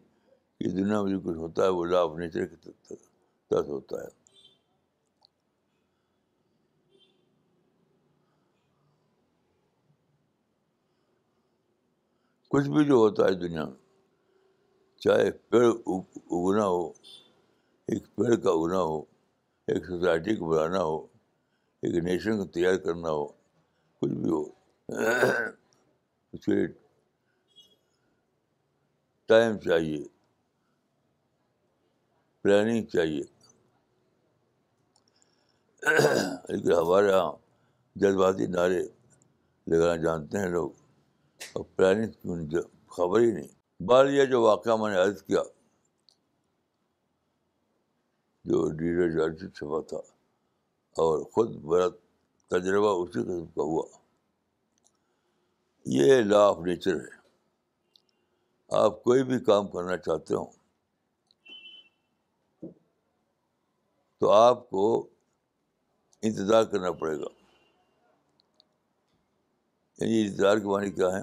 کہ 0.58 0.68
دنیا 0.76 1.00
میں 1.02 1.10
جو 1.10 1.20
کچھ 1.26 1.36
ہوتا 1.38 1.62
ہے 1.64 1.68
وہ 1.76 1.84
لا 1.90 2.00
آف 2.04 2.16
نیچر 2.18 2.46
کے 2.46 2.56
تحت 2.86 3.68
ہوتا 3.68 4.02
ہے 4.04 4.08
کچھ 12.54 12.68
بھی 12.74 12.84
جو 12.84 12.94
ہوتا 12.96 13.26
ہے 13.26 13.32
دنیا 13.46 13.64
میں 13.64 13.78
چاہے 15.04 15.30
پیڑ 15.50 15.62
اگنا 15.66 16.66
ہو 16.68 16.86
ایک 17.92 18.14
پیڑ 18.16 18.34
کا 18.34 18.50
اگنا 18.50 18.80
ہو 18.88 18.98
ایک 19.72 19.86
سوسائٹی 19.86 20.34
کو 20.36 20.48
بڑھانا 20.48 20.82
ہو 20.82 20.98
ایک 21.86 21.94
نیشن 22.08 22.38
کو 22.38 22.44
تیار 22.56 22.76
کرنا 22.88 23.10
ہو 23.18 23.26
کچھ 24.00 24.12
بھی 24.12 24.30
ہو 24.30 24.42
اس 26.32 26.44
کے 26.44 26.54
لیے 26.54 26.66
ٹائم 29.30 29.56
چاہیے 29.64 30.02
پلاننگ 32.42 32.84
چاہیے 32.92 33.22
لیکن 36.48 36.72
ہمارے 36.78 37.08
یہاں 37.08 37.30
جذباتی 38.02 38.46
نعرے 38.54 38.82
لگانا 39.70 39.96
جانتے 40.02 40.38
ہیں 40.40 40.48
لوگ 40.54 40.70
اور 41.52 41.64
پلاننگ 41.76 42.08
کی 42.50 42.58
خبر 42.96 43.20
ہی 43.24 43.30
نہیں 43.36 43.52
بار 43.88 44.06
یہ 44.16 44.24
جو 44.34 44.42
واقعہ 44.42 44.76
میں 44.82 44.90
نے 44.94 44.98
عرض 45.02 45.22
کیا 45.26 45.42
جو 48.44 49.28
چھپا 49.56 49.80
تھا 49.90 50.00
اور 51.04 51.22
خود 51.32 51.54
میرا 51.70 51.88
تجربہ 52.50 52.90
اسی 53.02 53.22
قسم 53.28 53.46
کا 53.54 53.62
ہوا 53.72 53.86
یہ 55.98 56.20
لا 56.30 56.44
آف 56.50 56.58
نیچر 56.66 57.00
ہے 57.04 57.18
آپ 58.78 58.98
کوئی 59.04 59.22
بھی 59.28 59.36
کام 59.44 59.66
کرنا 59.68 59.96
چاہتے 59.96 60.34
ہوں 60.34 60.46
تو 64.20 64.30
آپ 64.30 64.68
کو 64.70 64.84
انتظار 66.28 66.64
کرنا 66.72 66.90
پڑے 67.00 67.16
گا 67.20 67.28
یعنی 70.00 70.14
انتظار 70.22 70.56
کے 70.58 70.66
معنی 70.72 70.90
کیا 70.90 71.08
ہے 71.16 71.22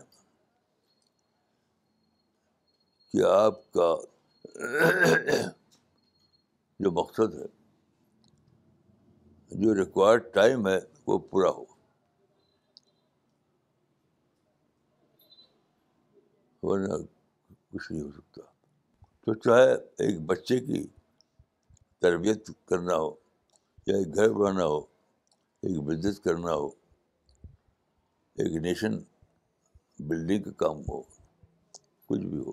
کہ 3.12 3.20
آپ 3.32 3.56
کا 3.74 3.90
جو 6.84 6.92
مقصد 7.02 7.30
ہے 7.42 7.48
جو 9.62 9.70
ریکوائرڈ 9.84 10.22
ٹائم 10.34 10.68
ہے 10.68 10.78
وہ 11.08 11.18
پورا 11.30 11.50
ہو 11.58 11.66
ورنہ 16.68 16.94
کچھ 17.78 17.92
نہیں 17.92 18.04
ہو 18.04 18.10
سکتا 18.12 18.42
تو 19.26 19.34
چاہے 19.46 19.74
ایک 20.04 20.20
بچے 20.26 20.60
کی 20.68 20.86
تربیت 22.02 22.50
کرنا 22.70 22.96
ہو 23.04 23.10
یا 23.88 23.96
ایک 23.98 24.16
گھر 24.16 24.30
بنانا 24.38 24.66
ہو 24.66 24.78
ایک 25.66 25.78
بزنس 25.90 26.20
کرنا 26.20 26.54
ہو 26.54 26.68
ایک 28.42 28.56
نیشن 28.64 28.98
بلڈنگ 30.10 30.44
کا 30.44 30.52
کام 30.66 30.82
ہو 30.90 31.02
کچھ 32.08 32.26
بھی 32.32 32.38
ہو 32.46 32.52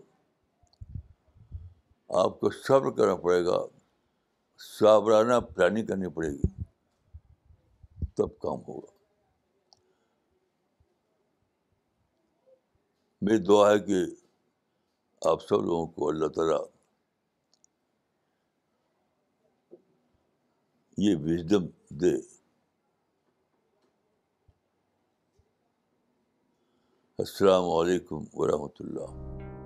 آپ 2.25 2.39
کو 2.41 2.51
صبر 2.51 2.91
کرنا 2.97 3.15
پڑے 3.29 3.45
گا 3.45 3.59
صابرانہ 4.79 5.39
پلاننگ 5.55 5.87
کرنی 5.87 6.09
پڑے 6.19 6.31
گی 6.33 6.49
تب 8.17 8.39
کام 8.43 8.61
ہوگا 8.69 8.93
میری 13.25 13.39
دعا 13.49 13.71
ہے 13.71 13.79
کہ 13.89 14.05
آپ 15.27 15.43
سب 15.43 15.63
لوگوں 15.65 15.87
کو 15.95 16.09
اللہ 16.09 16.29
تعالیٰ 16.37 16.59
یہ 21.07 21.17
وزڈم 21.25 21.67
دے 22.01 22.13
السلام 27.25 27.69
علیکم 27.79 28.25
ورحمۃ 28.41 28.81
اللہ 28.85 29.63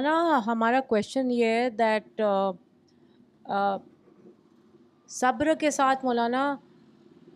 مولانا 0.00 0.40
ہمارا 0.46 0.78
کویشچن 0.88 1.30
یہ 1.30 1.46
ہے 1.46 1.68
دیٹ 1.78 2.20
uh, 2.22 2.52
uh, 3.56 3.78
صبر 5.20 5.48
کے 5.60 5.70
ساتھ 5.70 6.04
مولانا 6.04 6.44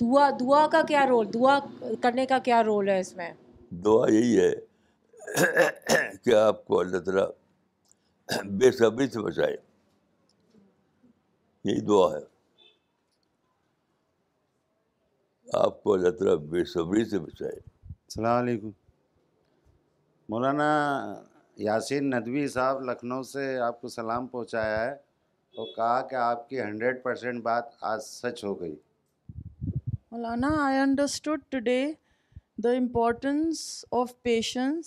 دعا 0.00 0.28
دعا 0.40 0.66
کا 0.72 0.80
کیا 0.88 1.04
رول 1.08 1.32
دعا 1.34 1.58
کرنے 2.02 2.24
کا 2.26 2.38
کیا 2.44 2.62
رول 2.70 2.88
ہے 2.88 2.98
اس 3.00 3.14
میں 3.16 3.30
دعا 3.84 4.08
یہی 4.12 4.38
ہے 4.40 4.52
کہ 6.24 6.34
آپ 6.34 6.64
کو 6.66 6.78
اللہ 6.80 6.98
تعالیٰ 7.10 7.26
بے 8.60 8.70
صبری 8.78 9.08
سے 9.10 9.20
بچائے 9.26 9.56
یہی 11.72 11.80
دعا 11.92 12.10
ہے 12.16 12.24
آپ 15.64 15.82
کو 15.82 15.94
اللہ 15.94 16.10
تعالیٰ 16.18 16.36
بے 16.50 16.64
صبری 16.74 17.04
سے 17.10 17.18
بچائے 17.28 17.54
السلام 17.56 18.42
علیکم 18.42 18.70
مولانا 20.28 20.70
یاسین 21.64 22.08
ندوی 22.12 22.46
صاحب 22.52 22.80
لکھنؤ 22.84 23.22
سے 23.32 23.44
آپ 23.66 23.80
کو 23.80 23.88
سلام 23.88 24.26
پہنچایا 24.28 24.80
ہے 24.80 24.90
اور 24.90 25.66
کہا 25.76 26.00
کہ 26.10 26.14
آپ 26.22 26.48
کی 26.48 26.60
ہنڈریڈ 26.60 27.02
پرسینٹ 27.02 27.42
بات 27.42 27.68
آج 27.90 28.00
سچ 28.04 28.42
ہو 28.44 28.52
گئی 28.60 28.74
مولانا 30.12 30.48
I 30.66 30.78
understood 30.78 31.40
today 31.50 31.80
the 32.64 32.70
importance 32.76 33.60
of 34.00 34.12
patience 34.22 34.86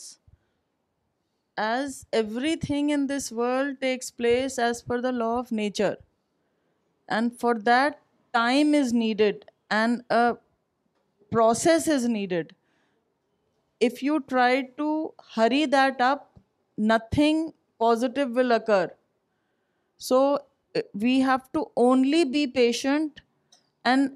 as 1.70 2.04
every 2.22 2.56
thing 2.68 2.92
in 2.94 3.08
this 3.10 3.32
world 3.38 3.80
takes 3.82 4.16
place 4.18 4.60
as 4.60 4.84
per 4.90 5.02
the 5.02 5.12
law 5.12 5.34
of 5.40 5.52
nature 5.52 5.94
and 7.16 7.32
for 7.42 7.56
that 7.66 7.96
time 8.34 8.76
is 8.82 8.94
needed 8.94 9.46
and 9.82 10.12
process 11.32 11.90
is 11.96 12.06
needed 12.18 12.54
if 13.86 14.04
you 14.04 14.18
try 14.28 14.62
to 14.76 14.88
Hari 15.38 15.66
that 15.66 16.02
up 16.02 16.28
nothing 16.88 17.50
positive 17.78 18.28
will 18.36 18.52
occur 18.52 18.88
so 20.08 20.20
we 21.02 21.16
have 21.24 21.36
to 21.52 21.64
only 21.86 22.24
be 22.34 22.46
patient 22.56 23.20
and 23.90 24.10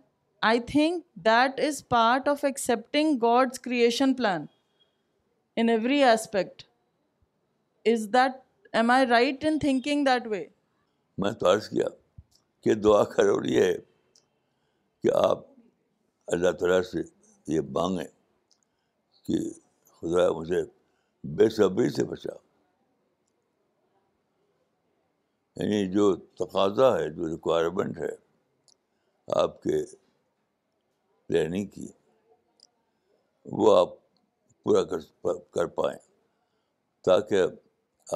I 0.50 0.60
think 0.72 1.04
that 1.26 1.60
is 1.68 1.88
part 1.90 2.28
of 2.28 2.44
accepting 2.46 3.18
God's 3.22 3.60
creation 3.60 4.14
plan 4.18 4.46
in 5.62 5.70
every 5.70 6.02
aspect 6.04 6.64
is 7.94 8.08
that 8.14 8.38
M 8.76 8.92
I 8.92 9.06
right 9.08 9.44
in 9.48 9.60
thinking 9.60 10.06
that 10.06 10.28
way 10.32 10.44
میں 11.24 11.32
تو 11.40 11.52
عرض 11.52 11.68
کیا 11.70 11.88
کہ 12.64 12.74
دعا 12.84 13.04
کروڑی 13.16 13.62
ہے 13.62 13.74
کہ 15.04 15.10
آپ 15.28 15.44
اللہ 16.34 16.52
تعالیٰ 16.60 16.82
سے 16.92 17.02
یہ 17.56 17.62
مانگیں 17.76 18.04
کہ 19.28 19.50
خدا 20.00 20.30
مجھے 20.40 20.62
بے 21.38 21.50
صبری 21.56 21.90
سے 21.90 22.04
بچاؤ 22.04 22.42
یعنی 25.58 25.90
جو 25.94 26.16
تقاضا 26.40 26.94
ہے 26.98 27.10
جو 27.14 27.28
ریکوائرمنٹ 27.30 27.98
ہے 28.00 28.10
آپ 29.42 29.62
کے 29.64 29.82
پلاننگ 31.28 31.66
کی 31.74 31.88
وہ 33.60 33.78
آپ 33.78 33.90
پورا 34.64 34.84
کر 34.92 35.34
کر 35.54 35.66
پائیں 35.78 35.98
تاکہ 37.06 37.44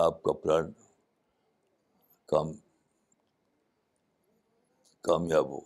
آپ 0.05 0.21
کا 0.23 0.33
پلان 0.43 0.71
کام 2.31 2.51
کامیاب 5.07 5.49
ہو 5.49 5.59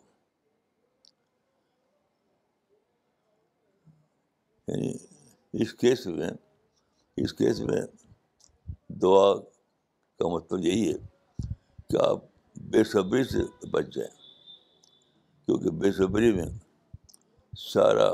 یعنی 4.67 4.91
اس 5.63 5.73
کیس 5.83 6.05
میں 6.07 6.29
اس 7.23 7.33
کیس 7.41 7.59
میں 7.69 7.81
دعا 9.01 9.33
کا 9.37 10.27
مطلب 10.35 10.65
یہی 10.65 10.91
ہے 10.93 10.97
کہ 11.91 11.97
آپ 12.03 12.19
بے 12.71 12.83
صبری 12.91 13.23
سے 13.33 13.39
بچ 13.71 13.85
جائیں 13.93 14.11
کیونکہ 15.45 15.69
بے 15.79 15.91
صبری 15.91 16.31
میں 16.35 16.45
سارا 17.71 18.05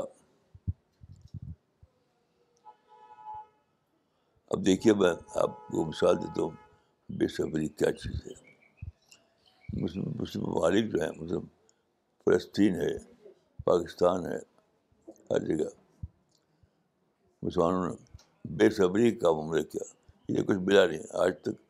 اب 4.50 4.64
دیکھیے 4.66 4.94
میں 5.02 5.12
آپ 5.42 5.66
کو 5.66 5.84
مثال 5.88 6.16
دیتا 6.22 6.42
ہوں 6.42 6.50
بے 7.18 7.28
صبری 7.36 7.68
کیا 7.78 7.92
چیز 8.02 8.26
ہے 8.26 8.32
مسلم 9.82 10.42
ممالک 10.46 10.92
جو 10.92 11.00
ہیں 11.02 11.10
مسلم 11.20 11.46
فلسطین 12.24 12.80
ہے 12.80 12.92
پاکستان 13.64 14.26
ہے 14.32 14.38
ہر 15.30 15.44
جگہ 15.50 15.68
مسلمانوں 17.42 17.88
نے 17.88 18.24
بے 18.58 18.70
صبری 18.80 19.10
کا 19.22 19.32
معاملہ 19.38 19.62
کیا 19.72 19.90
یہ 20.36 20.42
کچھ 20.48 20.58
ملا 20.66 20.86
نہیں 20.86 21.16
آج 21.26 21.32
تک 21.42 21.66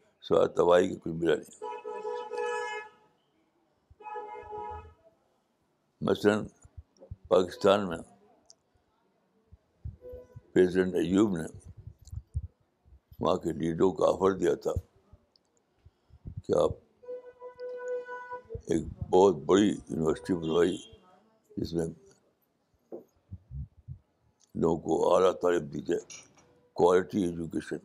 تباہی 0.56 0.88
کا 0.94 1.00
کچھ 1.04 1.12
ملا 1.22 1.34
نہیں 1.36 1.66
مثلاً 6.08 6.44
پاکستان 7.28 7.86
میں 7.88 7.96
پریزیڈنٹ 10.52 10.94
ایوب 10.96 11.36
نے 11.36 11.42
وہاں 13.20 13.34
کے 13.42 13.52
لیڈروں 13.58 13.90
کا 13.98 14.06
آفر 14.12 14.36
دیا 14.36 14.54
تھا 14.66 14.72
کہ 16.46 16.52
آپ 16.62 16.78
ایک 18.72 18.86
بہت 19.10 19.36
بڑی 19.52 19.68
یونیورسٹی 19.68 20.34
بنوائی 20.46 20.76
جس 21.56 21.72
میں 21.74 21.86
لوگوں 24.62 24.76
کو 24.88 25.14
اعلیٰ 25.14 25.32
تعلیم 25.42 25.66
دی 25.74 25.80
جائے 25.92 26.00
کوالٹی 26.80 27.24
ایجوکیشن 27.26 27.84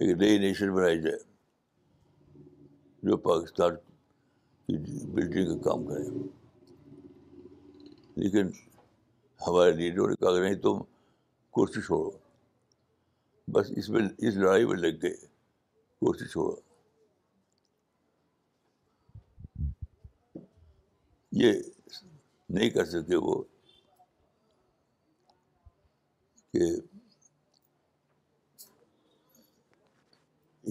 ایک 0.00 0.16
نئی 0.22 0.38
نیشن 0.48 0.74
بنائی 0.74 1.00
جائے 1.02 1.18
جو 3.08 3.16
پاکستان 3.30 3.76
بلڈنگ 4.70 5.46
کا 5.46 5.58
کام 5.70 5.84
کریں 5.86 6.18
لیکن 8.16 8.50
ہمارے 9.46 9.72
لیڈروں 9.76 10.06
نے 10.08 10.14
کہا 10.20 10.38
نہیں 10.38 10.54
تم 10.62 10.80
چھوڑو 11.52 12.10
بس 13.52 13.70
اس 13.76 13.88
میں 13.90 14.00
اس 14.26 14.36
لڑائی 14.36 14.64
میں 14.66 14.76
لگ 14.78 15.02
گئے 15.02 15.14
کوشش 16.00 16.30
چھوڑو 16.32 16.54
یہ 21.42 21.52
نہیں 22.50 22.70
کر 22.70 22.84
سکے 22.84 23.16
وہ 23.22 23.40
کہ 26.52 26.64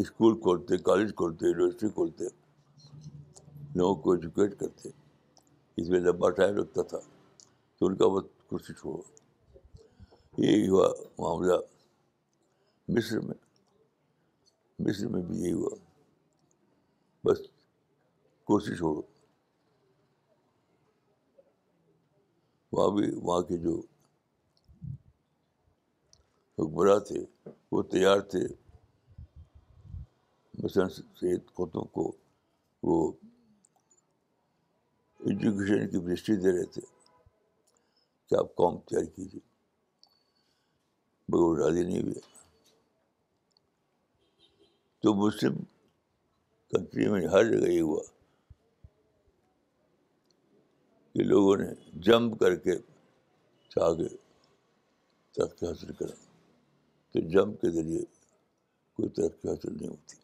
اسکول 0.01 0.39
کھولتے 0.41 0.77
کالج 0.87 1.13
کھولتے 1.15 1.47
یونیورسٹی 1.47 1.89
کھولتے 1.93 2.25
لوگوں 3.75 3.95
کو 4.01 4.11
ایجوکیٹ 4.13 4.57
کرتے 4.59 4.89
اس 5.81 5.89
میں 5.89 5.99
لمبا 5.99 6.29
ٹائم 6.39 6.55
لگتا 6.57 6.81
تھا 6.91 6.99
تو 7.77 7.85
ان 7.87 7.95
کا 7.97 8.05
وقت 8.13 8.31
کرسی 8.49 8.73
چھوڑو 8.79 9.01
یہی 10.43 10.67
ہوا 10.69 10.87
معاملہ 11.19 11.55
مصر 12.95 13.19
میں 13.27 13.35
مصر 14.87 15.07
میں 15.11 15.21
بھی 15.27 15.39
یہی 15.43 15.51
ہوا 15.51 15.75
بس 17.25 17.39
کرسی 18.47 18.75
چھوڑو 18.77 19.01
وہاں 22.71 22.89
بھی 22.95 23.09
وہاں 23.21 23.41
کے 23.47 23.57
جو 23.63 23.79
حکمراں 26.59 26.99
تھے 27.07 27.23
وہ 27.71 27.81
تیار 27.91 28.19
تھے 28.31 28.39
مثلاً 30.63 30.89
سید 31.19 31.45
قطب 31.55 31.91
کو 31.91 32.11
وہ 32.83 33.11
ایجوکیشن 35.29 35.87
کی 35.91 35.97
دستی 36.05 36.35
دے 36.43 36.51
رہے 36.55 36.65
تھے 36.73 36.81
کہ 38.27 38.35
آپ 38.39 38.55
قوم 38.59 38.77
تیار 38.89 39.03
کیجیے 39.15 39.39
بغیر 41.29 41.71
نہیں 41.83 42.01
ہوئے 42.03 42.19
تو 45.01 45.13
مسلم 45.25 45.57
کنٹری 46.71 47.07
میں 47.11 47.25
ہر 47.33 47.43
جگہ 47.51 47.69
یہ 47.69 47.81
ہوا 47.81 48.01
کہ 51.13 51.23
لوگوں 51.29 51.55
نے 51.57 51.69
جمپ 52.07 52.39
کر 52.39 52.55
کے 52.65 52.77
آگے 53.89 54.07
ترقی 55.35 55.65
حاصل 55.67 55.93
کرا 55.99 56.15
تو 57.13 57.19
جمپ 57.33 57.61
کے 57.61 57.69
ذریعے 57.79 58.03
کوئی 58.95 59.09
ترقی 59.21 59.47
حاصل 59.49 59.73
نہیں 59.77 59.89
ہوتی 59.89 60.20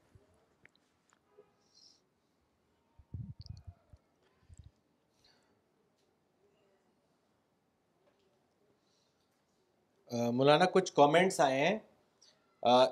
مولانا 10.15 10.65
کچھ 10.74 10.91
کامنٹس 10.96 11.39
آئے 11.41 11.65
ہیں 11.65 11.78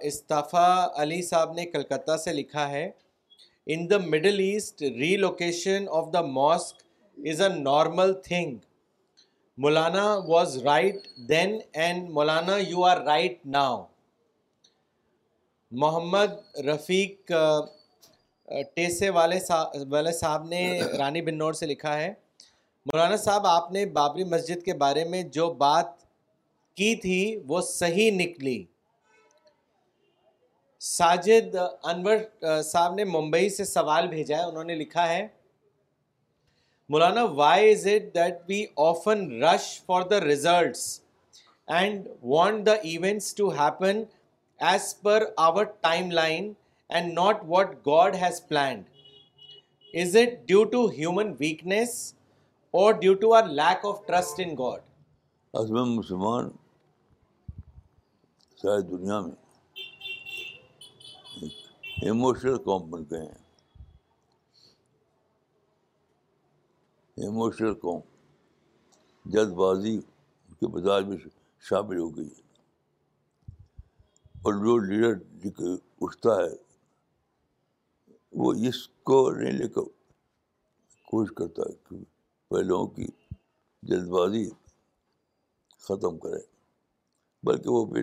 استفیٰ 0.07 0.87
علی 1.01 1.21
صاحب 1.27 1.53
نے 1.53 1.65
کلکتہ 1.65 2.15
سے 2.23 2.33
لکھا 2.33 2.69
ہے 2.69 2.89
in 3.73 3.89
the 3.89 3.97
middle 4.05 4.39
east 4.39 4.81
relocation 5.17 5.85
of 5.97 6.11
the 6.13 6.21
mosque 6.39 6.83
is 7.29 7.41
a 7.41 7.47
normal 7.57 8.13
thing 8.23 8.57
Maulana 9.63 10.03
was 10.27 10.57
right 10.65 11.07
then 11.29 11.57
and 11.83 12.09
Maulana 12.13 12.57
you 12.67 12.83
are 12.85 13.01
right 13.05 13.45
now 13.55 13.83
Muhammad 15.85 16.35
Rafiq 16.67 17.31
ٹیسے 18.75 19.09
والے 19.09 19.37
والے 19.91 20.11
صاحب 20.17 20.47
نے 20.47 20.79
رانی 20.97 21.21
بنور 21.29 21.53
سے 21.61 21.65
لکھا 21.65 21.97
ہے 21.97 22.13
مولانا 22.93 23.15
صاحب 23.17 23.47
آپ 23.47 23.71
نے 23.73 23.85
بابری 23.99 24.23
مسجد 24.35 24.63
کے 24.65 24.73
بارے 24.83 25.03
میں 25.11 25.21
جو 25.37 25.51
بات 25.63 26.03
کی 26.79 26.95
تھی 27.01 27.17
وہ 27.47 27.59
صحیح 27.69 28.11
نکلی 28.11 28.63
ساجد 30.87 31.55
انور 31.91 32.17
صاحب 32.71 32.93
نے 32.95 33.03
ممبئی 33.11 33.49
سے 33.49 33.65
سوال 33.65 34.07
بھیجا 34.07 34.37
ہے 34.37 34.43
انہوں 34.49 34.63
نے 34.71 34.75
لکھا 34.75 35.07
ہے 35.09 35.25
مولانا 36.95 37.23
why 37.37 37.71
is 37.71 37.85
it 37.93 38.13
that 38.15 38.41
we 38.49 38.65
often 38.87 39.21
rush 39.43 39.69
for 39.85 40.01
the 40.09 40.19
results 40.25 40.81
and 41.77 42.07
want 42.33 42.65
the 42.65 42.73
events 42.89 43.33
to 43.35 43.49
happen 43.61 44.03
as 44.71 44.93
per 45.03 45.23
our 45.45 45.63
timeline 46.21 46.51
and 46.89 47.13
not 47.19 47.41
what 47.55 47.75
God 47.87 48.15
has 48.23 48.41
planned 48.47 48.83
is 50.01 50.15
it 50.21 50.37
due 50.47 50.63
to 50.75 50.85
human 50.97 51.33
weakness 51.39 51.95
or 52.81 52.93
due 53.01 53.13
to 53.25 53.33
our 53.35 53.47
lack 53.61 53.85
of 53.93 54.05
trust 54.07 54.39
in 54.45 54.53
God 54.63 54.81
اصل 55.63 55.83
مسلمان 55.95 56.49
ساری 58.65 58.83
دنیا 58.89 59.19
میں 59.25 59.35
emotional 62.05 62.55
قوم 62.65 62.89
بن 62.91 63.03
گئے 63.11 63.25
ہیں 63.25 63.43
emotional 67.25 67.73
قوم 67.81 67.99
جلد 69.33 69.53
بازی 69.59 69.95
کے 70.59 70.67
بازار 70.75 71.01
میں 71.09 71.17
شامل 71.67 71.97
ہو 71.99 72.07
گئی 72.15 72.29
ہے 72.29 73.53
اور 74.43 74.53
جو 74.65 74.77
لیڈر 74.87 75.13
جی 75.43 75.49
اٹھتا 76.03 76.35
ہے 76.43 76.53
وہ 78.41 78.53
اس 78.67 78.87
کو 79.11 79.17
نہیں 79.37 79.57
لے 79.59 79.67
کر 79.75 79.85
کوشش 81.11 81.33
کرتا 81.37 81.69
ہے 81.69 81.75
کہ 81.89 82.03
پہلوؤں 82.49 82.87
کی 82.97 83.07
جلد 83.93 84.07
بازی 84.17 84.45
ختم 85.87 86.17
کرے 86.25 86.43
بلکہ 87.45 87.69
وہ 87.69 87.85
بھی 87.85 88.01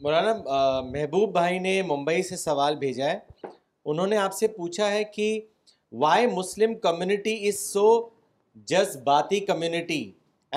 مولانا 0.00 0.32
محبوب 0.92 1.32
بھائی 1.32 1.58
نے 1.58 1.80
ممبئی 1.88 2.22
سے 2.28 2.36
سوال 2.36 2.76
بھیجا 2.78 3.10
ہے 3.10 3.18
انہوں 3.84 4.06
نے 4.06 4.16
آپ 4.24 4.32
سے 4.34 4.48
پوچھا 4.56 4.90
ہے 4.90 5.02
کہ 5.14 5.28
why 6.04 6.26
Muslim 6.34 6.74
community 6.82 7.34
is 7.48 7.58
so 7.60 7.86
جذباتی 8.72 9.40
community 9.52 10.02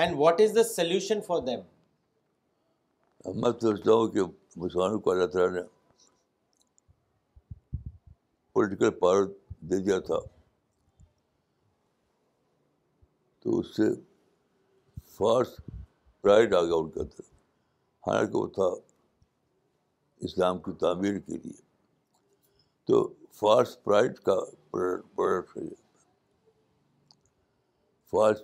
and 0.02 0.16
what 0.18 0.40
is 0.44 0.54
the 0.56 0.62
solution 0.74 1.20
for 1.28 1.42
them 1.46 1.60
میں 3.34 3.50
سمجھتا 3.60 3.92
ہوں 3.92 4.08
کہ 4.08 4.22
مسلمانوں 4.56 4.98
کو 5.00 5.10
اللہ 5.10 5.26
تعالیٰ 5.32 5.50
نے 5.52 5.60
پولیٹیکل 8.54 8.90
پاور 8.98 9.24
دے 9.70 9.78
دیا 9.84 9.98
تھا 10.08 10.18
تو 13.42 13.58
اس 13.58 13.74
سے 13.76 13.82
فارس 15.16 15.48
پرائڈ 16.22 16.54
آ 16.54 16.62
گیا 16.62 16.74
ان 16.74 16.90
کے 16.90 17.04
تھا 17.16 17.24
حالانکہ 18.10 18.38
وہ 18.38 18.46
تھا 18.54 18.68
اسلام 20.26 20.58
کی 20.62 20.72
تعمیر 20.80 21.18
کے 21.26 21.36
لیے 21.36 21.60
تو 22.86 23.06
فارس 23.40 23.76
پرائڈ 23.84 24.18
کا 24.28 24.38
پروڈکٹ 24.70 25.56
ہے 25.56 25.66
فارس 28.10 28.38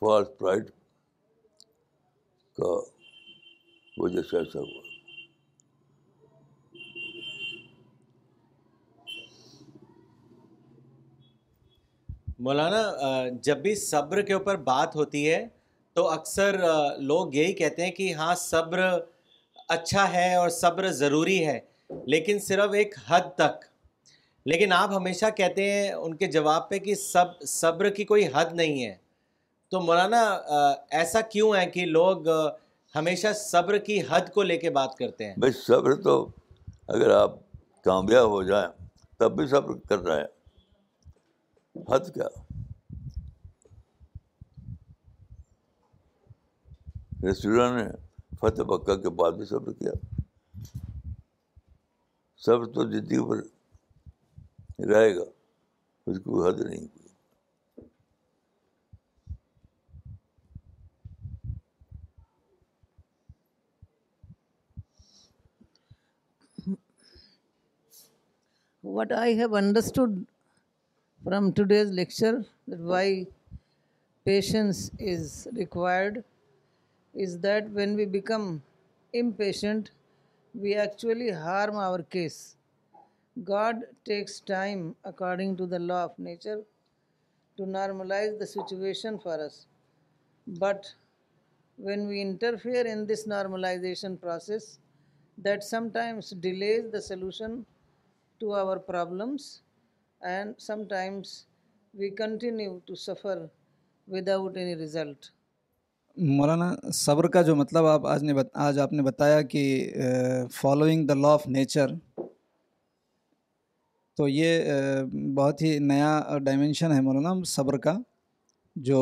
فارس 0.00 0.28
پرائڈ 0.38 0.70
وجہ 4.10 4.22
سے 4.30 4.36
ایسا 4.38 4.58
ہوا 4.60 4.88
مولانا 12.48 12.82
جب 13.46 13.56
بھی 13.62 13.74
صبر 13.74 14.20
کے 14.28 14.32
اوپر 14.32 14.56
بات 14.66 14.94
ہوتی 14.96 15.28
ہے 15.30 15.44
تو 15.94 16.08
اکثر 16.10 16.56
لوگ 17.10 17.34
یہی 17.34 17.52
کہتے 17.54 17.84
ہیں 17.84 17.90
کہ 17.92 18.12
ہاں 18.18 18.34
صبر 18.44 18.80
اچھا 19.76 20.12
ہے 20.12 20.34
اور 20.34 20.48
صبر 20.60 20.86
ضروری 21.00 21.44
ہے 21.46 21.58
لیکن 22.12 22.38
صرف 22.46 22.72
ایک 22.78 22.94
حد 23.08 23.34
تک 23.38 23.64
لیکن 24.50 24.72
آپ 24.72 24.90
ہمیشہ 24.96 25.26
کہتے 25.36 25.70
ہیں 25.72 25.90
ان 25.92 26.14
کے 26.16 26.26
جواب 26.36 26.68
پہ 26.68 26.78
کہ 26.86 26.94
سب 26.94 27.40
صبر 27.48 27.88
کی 27.96 28.04
کوئی 28.12 28.26
حد 28.34 28.52
نہیں 28.60 28.84
ہے 28.84 28.96
تو 29.70 29.80
مولانا 29.80 30.22
ایسا 31.00 31.20
کیوں 31.32 31.52
ہے 31.56 31.64
کہ 31.70 31.84
لوگ 31.86 32.28
ہمیشہ 32.96 33.32
صبر 33.40 33.76
کی 33.86 33.98
حد 34.08 34.32
کو 34.34 34.42
لے 34.42 34.56
کے 34.58 34.70
بات 34.78 34.94
کرتے 34.98 35.26
ہیں 35.26 35.34
بھائی 35.40 35.52
صبر 35.66 35.94
تو 36.02 36.14
اگر 36.94 37.10
آپ 37.16 37.34
کامیاب 37.84 38.28
ہو 38.30 38.42
جائیں 38.42 38.66
تب 39.18 39.36
بھی 39.36 39.46
صبر 39.48 39.76
کر 39.88 39.98
رہے 40.06 40.20
ہیں 40.20 41.82
حد 41.90 42.12
کیا 42.14 42.26
ریسٹورینٹ 47.22 47.80
نے 47.80 47.88
فتح 48.40 48.62
پکا 48.68 48.94
کے 49.02 49.08
بعد 49.20 49.32
بھی 49.40 49.44
صبر 49.46 49.72
کیا 49.78 49.92
صبر 52.46 52.66
تو 52.74 52.84
جدید 52.90 53.44
رہے 54.92 55.14
گا 55.16 55.24
اس 56.10 56.18
کو 56.24 56.46
حد 56.46 56.60
نہیں 56.60 56.86
What 68.82 69.12
I 69.12 69.34
have 69.34 69.52
understood 69.52 70.26
from 71.22 71.52
today's 71.52 71.90
lecture, 71.90 72.46
that 72.66 72.80
why 72.80 73.26
patience 74.24 74.90
is 74.98 75.46
required, 75.52 76.24
is 77.14 77.38
that 77.40 77.68
when 77.68 77.94
we 77.94 78.06
become 78.06 78.62
impatient, 79.12 79.90
we 80.54 80.76
actually 80.76 81.30
harm 81.30 81.76
our 81.76 82.02
case. 82.02 82.56
God 83.44 83.84
takes 84.06 84.40
time, 84.40 84.96
according 85.04 85.58
to 85.58 85.66
the 85.66 85.78
law 85.78 86.04
of 86.04 86.18
nature, 86.18 86.62
to 87.58 87.64
normalize 87.64 88.38
the 88.38 88.46
situation 88.46 89.18
for 89.18 89.44
us. 89.44 89.66
But 90.46 90.86
when 91.76 92.08
we 92.08 92.22
interfere 92.22 92.86
in 92.86 93.04
this 93.06 93.28
normalization 93.28 94.18
process, 94.18 94.78
that 95.36 95.62
sometimes 95.64 96.30
delays 96.30 96.90
the 96.90 97.02
solution 97.02 97.66
to 98.40 98.52
our 98.54 98.76
problems 98.90 99.42
and 100.28 100.52
sometimes 100.88 101.28
we 101.98 102.08
continue 102.18 102.76
to 102.86 102.94
suffer 103.00 103.38
without 104.14 104.56
any 104.56 104.76
result 104.76 105.26
مولانا 106.30 106.70
صبر 106.94 107.26
کا 107.34 107.42
جو 107.48 107.56
مطلب 107.56 107.86
آپ 107.86 108.06
آج 108.12 108.22
نے 108.24 108.32
آج 108.66 108.78
آپ 108.84 108.92
نے 108.92 109.02
بتایا 109.02 109.40
کہ 109.52 109.62
following 110.52 111.06
the 111.06 111.14
law 111.14 111.32
of 111.34 111.46
nature 111.58 111.94
تو 114.16 114.28
یہ 114.28 115.04
بہت 115.34 115.62
ہی 115.62 115.78
نیا 115.92 116.38
ڈائمنشن 116.44 116.92
ہے 116.92 117.00
مولانا 117.08 117.34
صبر 117.54 117.76
کا 117.88 117.96
جو 118.88 119.00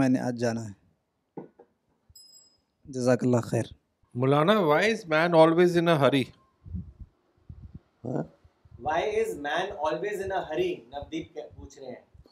میں 0.00 0.08
نے 0.08 0.20
آج 0.28 0.40
جانا 0.40 0.68
ہے 0.68 1.42
جزاک 2.94 3.24
اللہ 3.24 3.48
خیر 3.50 3.72
مولانا 4.22 4.58
وائز 4.72 5.04
مین 5.14 5.34
آلویز 5.42 5.76
ان 5.78 5.88
اے 5.88 5.96
ہری 6.06 6.22
ہاں؟ 8.04 8.22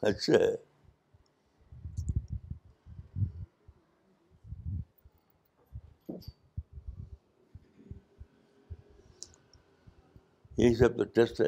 اچھا۔ 0.05 0.37
یہی 10.57 10.73
سب 10.75 10.97
تو 10.97 11.03
ٹیسٹ 11.15 11.39
ہے 11.41 11.47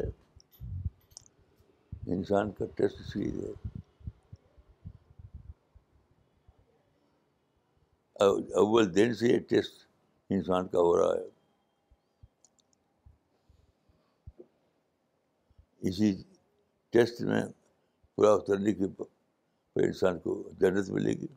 انسان 2.14 2.52
کا 2.58 2.66
ٹیسٹ 2.78 3.16
ہے 3.16 3.52
اول 8.60 8.96
دن 8.96 9.14
سے 9.20 9.28
یہ 9.28 9.40
ٹیسٹ 9.50 9.86
انسان 10.36 10.68
کا 10.72 10.80
ہو 10.86 10.96
رہا 10.98 11.14
ہے 11.16 11.28
ٹیسٹ 15.90 17.22
میں 17.30 17.42
پورا 18.16 18.32
اترنے 18.34 18.72
انسان 19.86 20.18
کو 20.20 20.34
جنت 20.60 20.90
ملے 20.98 21.14
گی 21.22 21.28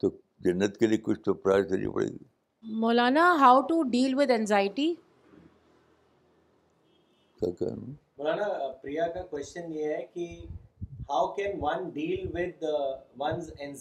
تو 0.00 0.08
تو 0.10 0.16
جنت 0.44 0.76
کے 0.78 0.86
لیے 0.86 0.98
کچھ 1.08 1.28
پرائز 1.42 1.68
دینی 1.70 1.90
پڑے 1.94 2.06
گی 2.06 2.24
مولانا 2.84 3.24
how 3.40 3.60
to 3.68 3.82
deal 3.94 4.14
with 4.18 4.30
can 4.30 4.44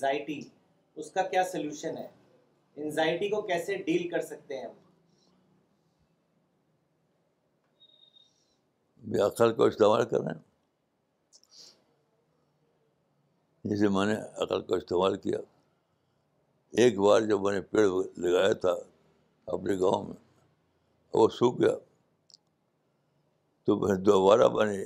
ڈیلٹی 0.02 0.30
اس 1.02 1.12
کا 1.12 1.22
کیا 1.30 1.44
سلوشن 1.52 1.98
ہے 1.98 3.22
کیسے 3.48 3.76
ڈیل 3.86 4.08
کر 4.10 4.22
سکتے 4.26 4.58
ہیں 4.58 4.68
عقل 9.26 9.52
کو 9.56 9.64
استعمال 9.68 10.06
کر 10.10 10.20
رہے 10.24 10.34
ہیں 10.34 10.42
جسے 13.72 13.88
میں 13.96 14.06
نے 14.06 14.14
عقل 14.44 14.62
کو 14.68 14.76
استعمال 14.76 15.18
کیا 15.22 15.38
ایک 16.84 16.98
بار 17.00 17.22
جب 17.30 17.42
میں 17.42 17.52
نے 17.54 17.62
پیڑ 17.74 17.86
لگایا 17.86 18.54
تھا 18.64 18.72
اپنے 19.54 19.76
گاؤں 19.80 20.06
میں 20.08 20.16
وہ 21.14 21.28
سوکھ 21.40 21.60
گیا 21.62 21.76
تو 23.66 23.96
دوبارہ 23.96 24.48
میں 24.54 24.66
نے 24.72 24.84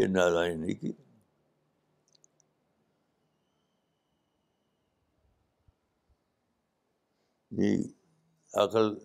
یہ 0.00 0.06
نادانی 0.10 0.54
نہیں 0.54 0.80
کی 0.80 0.92
عقل 8.62 8.96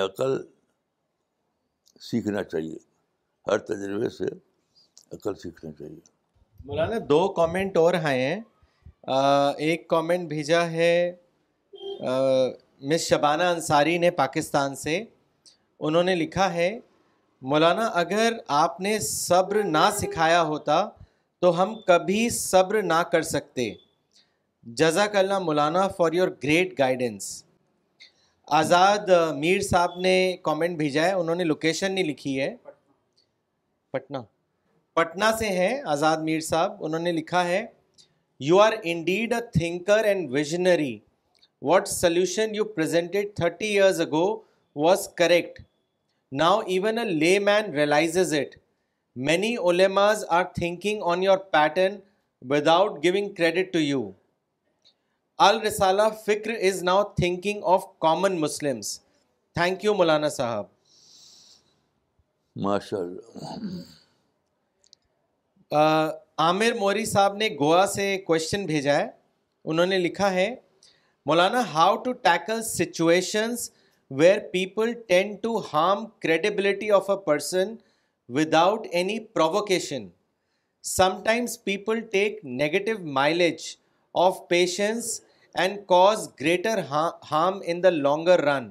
عقل 0.00 0.40
سیکھنا 2.10 2.42
چاہیے 2.44 2.78
ہر 3.50 3.58
تجربے 3.68 4.08
سے 4.16 4.24
عقل 5.14 5.34
سیکھنا 5.42 5.70
چاہیے 5.78 5.98
مولانا 6.64 6.96
دو 7.08 7.26
کامنٹ 7.36 7.76
اور 7.76 7.94
ہیں 8.04 8.34
ایک 9.66 9.86
کامنٹ 9.88 10.28
بھیجا 10.28 10.62
ہے 10.70 10.92
مس 12.90 13.08
شبانہ 13.08 13.42
انصاری 13.54 13.96
نے 13.98 14.10
پاکستان 14.22 14.76
سے 14.76 15.02
انہوں 15.86 16.02
نے 16.02 16.14
لکھا 16.14 16.52
ہے 16.54 16.70
مولانا 17.52 17.86
اگر 18.02 18.32
آپ 18.62 18.80
نے 18.80 18.98
صبر 19.08 19.62
نہ 19.64 19.88
سکھایا 20.00 20.42
ہوتا 20.52 20.84
تو 21.40 21.50
ہم 21.62 21.74
کبھی 21.86 22.28
صبر 22.38 22.82
نہ 22.82 23.02
کر 23.12 23.22
سکتے 23.36 23.72
جزاک 24.80 25.16
اللہ 25.16 25.38
مولانا 25.46 25.86
for 25.96 26.12
your 26.12 26.28
great 26.42 26.78
guidance 26.78 27.24
Azad 28.60 29.08
Mir 29.38 29.60
صاحب 29.70 29.98
نے 30.00 30.14
کامنٹ 30.44 30.76
بھیجا 30.78 31.04
ہے 31.04 31.12
انہوں 31.22 31.34
نے 31.36 31.44
لوکیشن 31.44 31.92
نہیں 31.92 32.04
لکھی 32.04 32.40
ہے 32.40 32.54
پٹنہ 33.92 34.18
پٹنہ 34.94 35.24
سے 35.38 35.48
ہیں 35.58 35.74
آزاد 35.94 36.18
میر 36.28 36.40
صاحب 36.48 36.84
انہوں 36.84 37.00
نے 37.00 37.12
لکھا 37.12 37.44
ہے 37.48 37.64
you 38.46 38.60
are 38.60 38.72
indeed 38.92 39.32
a 39.34 39.40
thinker 39.58 40.04
and 40.04 40.30
visionary 40.32 40.98
what 41.70 41.88
solution 41.88 42.54
you 42.54 42.64
presented 42.78 43.34
thirty 43.36 43.66
years 43.78 44.00
ago 44.00 44.24
was 44.84 45.08
correct 45.18 45.60
now 46.40 46.58
even 46.74 46.98
a 46.98 47.04
layman 47.50 47.70
realises 47.74 48.32
it 48.40 48.56
many 49.30 49.54
اولیماز 49.70 50.24
are 50.38 50.44
thinking 50.54 51.02
on 51.12 51.22
your 51.22 51.38
pattern 51.52 51.96
without 52.50 53.04
going 53.06 53.32
credit 53.36 53.72
to 53.72 53.78
you 53.80 54.10
Al-Risala 55.48 56.08
فکر 56.26 56.50
is 56.68 56.82
now 56.84 57.02
thinking 57.16 57.64
of 57.76 57.84
common 58.06 58.40
Muslims 58.40 58.98
thank 59.54 59.84
you 59.84 59.94
مولانا 59.94 60.28
صاحب 60.40 60.66
ماشاء 62.60 62.98
اللہ 62.98 63.44
عامر 66.38 66.72
موری 66.78 67.04
صاحب 67.06 67.36
نے 67.36 67.48
گوا 67.60 67.84
سے 67.94 68.16
question 68.26 68.64
بھیجا 68.66 68.96
ہے 68.96 69.06
انہوں 69.72 69.86
نے 69.86 69.98
لکھا 69.98 70.30
ہے 70.32 70.48
مولانا 71.26 71.60
how 71.72 71.94
to 72.02 72.12
tackle 72.26 72.62
situations 72.62 73.68
where 74.18 74.38
people 74.52 74.92
tend 75.08 75.34
to 75.42 75.56
harm 75.72 76.04
credibility 76.22 76.90
of 76.92 77.08
a 77.10 77.16
person 77.26 77.74
without 78.38 78.86
any 78.90 79.18
provocation 79.34 80.06
times 81.24 81.58
people 81.64 82.00
take 82.12 82.38
negative 82.44 82.98
mileage 83.12 83.74
of 84.26 84.40
patience 84.48 85.20
and 85.62 85.78
cause 85.86 86.28
greater 86.40 86.78
harm 86.90 87.60
in 87.64 87.82
the 87.82 87.90
longer 87.90 88.44
run 88.48 88.68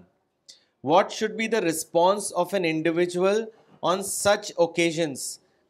what 0.90 1.12
should 1.12 1.32
be 1.38 1.48
the 1.48 1.62
response 1.62 2.32
of 2.44 2.54
an 2.54 2.66
individual 2.76 3.44
on 3.90 4.02
such 4.24 4.46
occasions 4.60 5.22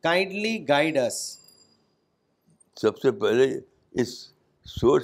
kindly 0.04 0.56
guide 0.70 0.98
اس 0.98 1.18
سب 2.82 2.98
سے 3.02 3.12
پہلے 3.22 3.46
اس 4.02 4.10
سوچ 4.80 5.04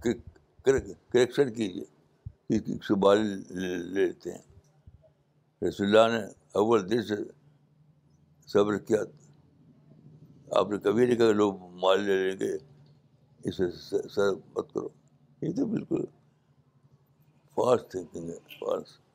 correction 0.00 1.52
کیجیے 1.54 2.76
سبال 2.88 3.20
لیتے 3.94 4.32
ہیں 4.32 5.66
رسول 5.66 5.86
اللہ 5.96 6.12
نے 6.16 6.24
اول 6.60 6.88
دن 6.90 7.02
سے 7.08 7.14
صبر 8.52 8.78
کیا 8.88 9.02
آپ 10.58 10.70
نے 10.70 10.78
کبھی 10.84 11.06
نہیں 11.06 11.16
کہا 11.18 11.32
لوگ 11.42 11.58
مال 11.82 12.00
لے 12.04 12.16
لیں 12.24 12.38
گے 12.40 12.52
اسے 13.48 13.70
سر 14.14 14.32
مت 14.54 14.72
کرو 14.74 14.88
یہ 15.42 15.52
تو 15.56 15.66
بالکل 15.74 16.04
فاسٹ 17.54 17.90
تھنکنگ 17.90 18.28
ہے 18.30 18.38
فاسٹ 18.60 19.07